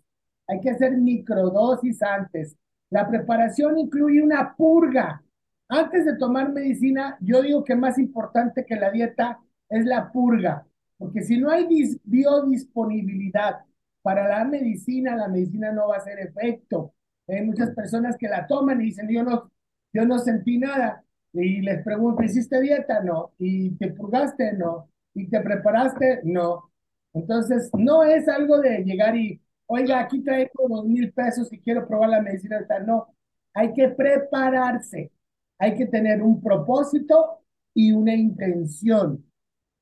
Hay 0.49 0.61
que 0.61 0.71
hacer 0.71 0.99
microdosis 0.99 2.03
antes. 2.03 2.57
La 2.91 3.09
preparación 3.09 3.79
incluye 3.79 4.23
una 4.23 4.55
purga. 4.55 5.23
Antes 5.69 6.05
de 6.05 6.17
tomar 6.19 6.53
medicina, 6.53 7.17
yo 7.21 7.41
digo 7.41 7.65
que 7.65 7.75
más 7.75 7.99
importante 7.99 8.67
que 8.67 8.77
la 8.77 8.91
dieta 8.91 9.39
es 9.73 9.87
la 9.87 10.13
purga, 10.13 10.67
porque 10.99 11.23
si 11.23 11.39
no 11.39 11.51
hay 11.51 11.67
biodisponibilidad 12.05 13.61
para 14.03 14.29
la 14.29 14.45
medicina, 14.45 15.17
la 15.17 15.29
medicina 15.29 15.73
no 15.73 15.89
va 15.89 15.97
a 15.97 15.99
hacer 15.99 16.19
efecto. 16.21 16.95
Hay 17.29 17.43
muchas 17.43 17.71
personas 17.71 18.17
que 18.17 18.29
la 18.29 18.47
toman 18.47 18.81
y 18.81 18.87
dicen, 18.87 19.09
yo 19.09 19.23
no, 19.23 19.51
yo 19.93 20.05
no 20.05 20.19
sentí 20.19 20.59
nada. 20.59 21.05
Y 21.33 21.63
les 21.63 21.83
pregunto, 21.83 22.23
¿hiciste 22.23 22.61
dieta? 22.61 23.03
No. 23.03 23.33
¿Y 23.39 23.71
te 23.77 23.89
purgaste? 23.89 24.53
No. 24.53 24.89
¿Y 25.15 25.29
te 25.29 25.41
preparaste? 25.41 26.21
No. 26.25 26.71
Entonces, 27.15 27.71
no 27.75 28.03
es 28.03 28.29
algo 28.29 28.61
de 28.61 28.85
llegar 28.85 29.17
y, 29.17 29.41
oiga, 29.67 30.01
aquí 30.01 30.21
traigo 30.21 30.69
dos 30.69 30.85
mil 30.85 31.13
pesos 31.13 31.53
y 31.53 31.59
quiero 31.61 31.87
probar 31.87 32.11
la 32.11 32.23
medicina. 32.23 32.61
No, 32.87 33.09
hay 33.55 33.73
que 33.73 33.89
prepararse. 33.89 35.11
Hay 35.59 35.75
que 35.77 35.87
tener 35.87 36.23
un 36.23 36.43
propósito 36.43 37.39
y 37.75 37.93
una 37.93 38.15
intención, 38.15 39.25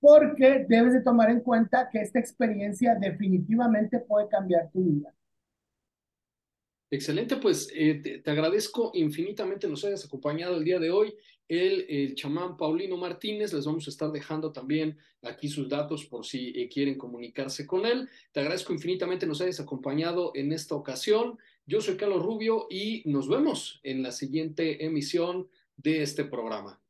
porque 0.00 0.64
debes 0.68 0.94
de 0.94 1.02
tomar 1.02 1.30
en 1.30 1.40
cuenta 1.40 1.88
que 1.92 2.00
esta 2.00 2.18
experiencia 2.18 2.94
definitivamente 2.94 3.98
puede 4.00 4.28
cambiar 4.28 4.70
tu 4.72 4.82
vida. 4.82 5.14
Excelente, 6.92 7.36
pues 7.36 7.70
eh, 7.72 8.20
te, 8.24 8.30
agradezco 8.30 8.90
infinitamente 8.94 9.68
nos 9.68 9.84
hayas 9.84 10.04
acompañado 10.04 10.56
el 10.56 10.64
día 10.64 10.80
de 10.80 10.90
hoy. 10.90 11.14
El, 11.46 11.86
el, 11.88 12.14
chamán 12.14 12.56
Paulino 12.56 12.96
Martínez, 12.96 13.52
les 13.52 13.64
vamos 13.64 13.86
a 13.86 13.90
estar 13.90 14.10
dejando 14.10 14.52
también 14.52 14.98
aquí 15.22 15.48
sus 15.48 15.68
datos 15.68 16.06
por 16.06 16.24
si 16.24 16.48
eh, 16.48 16.68
quieren 16.68 16.96
comunicarse 16.96 17.64
con 17.66 17.86
él. 17.86 18.08
Te 18.32 18.40
agradezco 18.40 18.72
infinitamente 18.72 19.26
nos 19.26 19.40
hayas 19.40 19.60
acompañado 19.60 20.32
en 20.34 20.52
esta 20.52 20.74
ocasión. 20.74 21.38
Yo 21.64 21.80
soy 21.80 21.96
Carlos 21.96 22.24
Rubio 22.24 22.66
y 22.68 23.02
nos 23.06 23.28
vemos 23.28 23.80
en 23.84 24.02
la 24.02 24.10
siguiente 24.10 24.84
emisión 24.84 25.48
de 25.76 26.02
este 26.02 26.24
programa. 26.24 26.80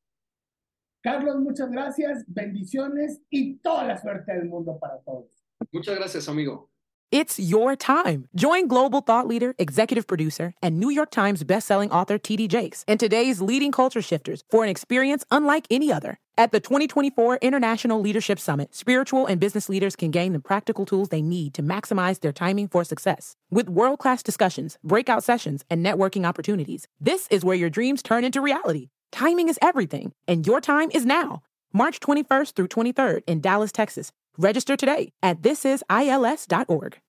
Carlos, 1.03 1.37
muchas 1.41 1.71
gracias, 1.71 2.25
bendiciones 2.27 3.21
y 3.31 3.57
toda 3.59 3.85
la 3.85 3.97
suerte 3.97 4.33
del 4.33 4.47
mundo 4.47 4.79
para 4.79 4.99
todos. 5.05 5.27
Muchas 5.73 5.97
gracias, 5.97 6.29
amigo. 6.29 6.69
It's 7.11 7.41
your 7.41 7.75
time. 7.75 8.29
Join 8.37 8.69
global 8.69 9.01
thought 9.01 9.27
leader, 9.27 9.57
executive 9.59 10.07
producer, 10.07 10.55
and 10.63 10.79
New 10.79 10.91
York 10.91 11.11
Times 11.11 11.43
bestselling 11.43 11.91
author 11.91 12.19
TD 12.19 12.47
Jakes 12.47 12.85
and 12.87 13.01
today's 13.01 13.41
leading 13.41 13.73
culture 13.73 14.01
shifters 14.01 14.45
for 14.49 14.63
an 14.63 14.71
experience 14.71 15.25
unlike 15.29 15.67
any 15.71 15.91
other. 15.93 16.21
At 16.39 16.53
the 16.53 16.61
2024 16.61 17.39
International 17.43 18.01
Leadership 18.01 18.39
Summit, 18.39 18.77
spiritual 18.77 19.27
and 19.27 19.41
business 19.41 19.69
leaders 19.69 19.97
can 19.97 20.13
gain 20.13 20.33
the 20.33 20.39
practical 20.39 20.87
tools 20.87 21.09
they 21.09 21.21
need 21.21 21.53
to 21.55 21.65
maximize 21.65 22.21
their 22.21 22.33
timing 22.33 22.69
for 22.69 22.85
success. 22.85 23.35
With 23.51 23.69
world 23.69 23.99
class 23.99 24.23
discussions, 24.23 24.79
breakout 24.85 25.25
sessions, 25.25 25.65
and 25.69 25.85
networking 25.85 26.25
opportunities, 26.25 26.87
this 27.01 27.27
is 27.29 27.45
where 27.45 27.57
your 27.57 27.71
dreams 27.71 28.05
turn 28.05 28.23
into 28.23 28.41
reality. 28.41 28.91
Timing 29.13 29.49
is 29.49 29.59
everything, 29.61 30.13
and 30.27 30.47
your 30.47 30.61
time 30.61 30.91
is 30.93 31.05
now. 31.05 31.43
March 31.73 32.01
21st 32.01 32.55
through 32.55 32.69
23rd 32.69 33.21
in 33.27 33.41
Dallas, 33.41 33.73
Texas. 33.73 34.13
Register 34.39 34.77
today 34.77 35.13
at 35.23 35.43
thisisils.org. 35.43 37.01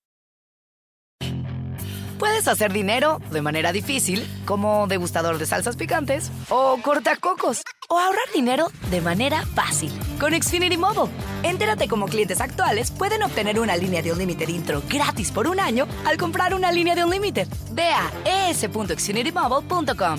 Puedes 2.18 2.46
hacer 2.46 2.72
dinero 2.72 3.20
de 3.32 3.42
manera 3.42 3.72
difícil, 3.72 4.24
como 4.44 4.86
degustador 4.86 5.38
de 5.38 5.46
salsas 5.46 5.74
picantes, 5.74 6.30
o 6.50 6.78
cortacocos, 6.80 7.62
o 7.88 7.98
ahorrar 7.98 8.30
dinero 8.32 8.68
de 8.92 9.00
manera 9.00 9.44
fácil 9.56 9.90
con 10.20 10.32
Xfinity 10.32 10.76
Mobile. 10.76 11.12
Entérate 11.42 11.88
cómo 11.88 12.06
clientes 12.06 12.40
actuales 12.40 12.92
pueden 12.92 13.24
obtener 13.24 13.58
una 13.58 13.76
línea 13.76 14.02
de 14.02 14.12
un 14.12 14.18
límite 14.18 14.48
intro 14.48 14.82
gratis 14.88 15.32
por 15.32 15.48
un 15.48 15.58
año 15.58 15.88
al 16.04 16.16
comprar 16.16 16.54
una 16.54 16.70
línea 16.70 16.94
de 16.94 17.04
un 17.04 17.10
límite. 17.10 17.48
Ve 17.72 17.88
a 17.90 18.50
es.xfinitymobile.com. 18.50 20.18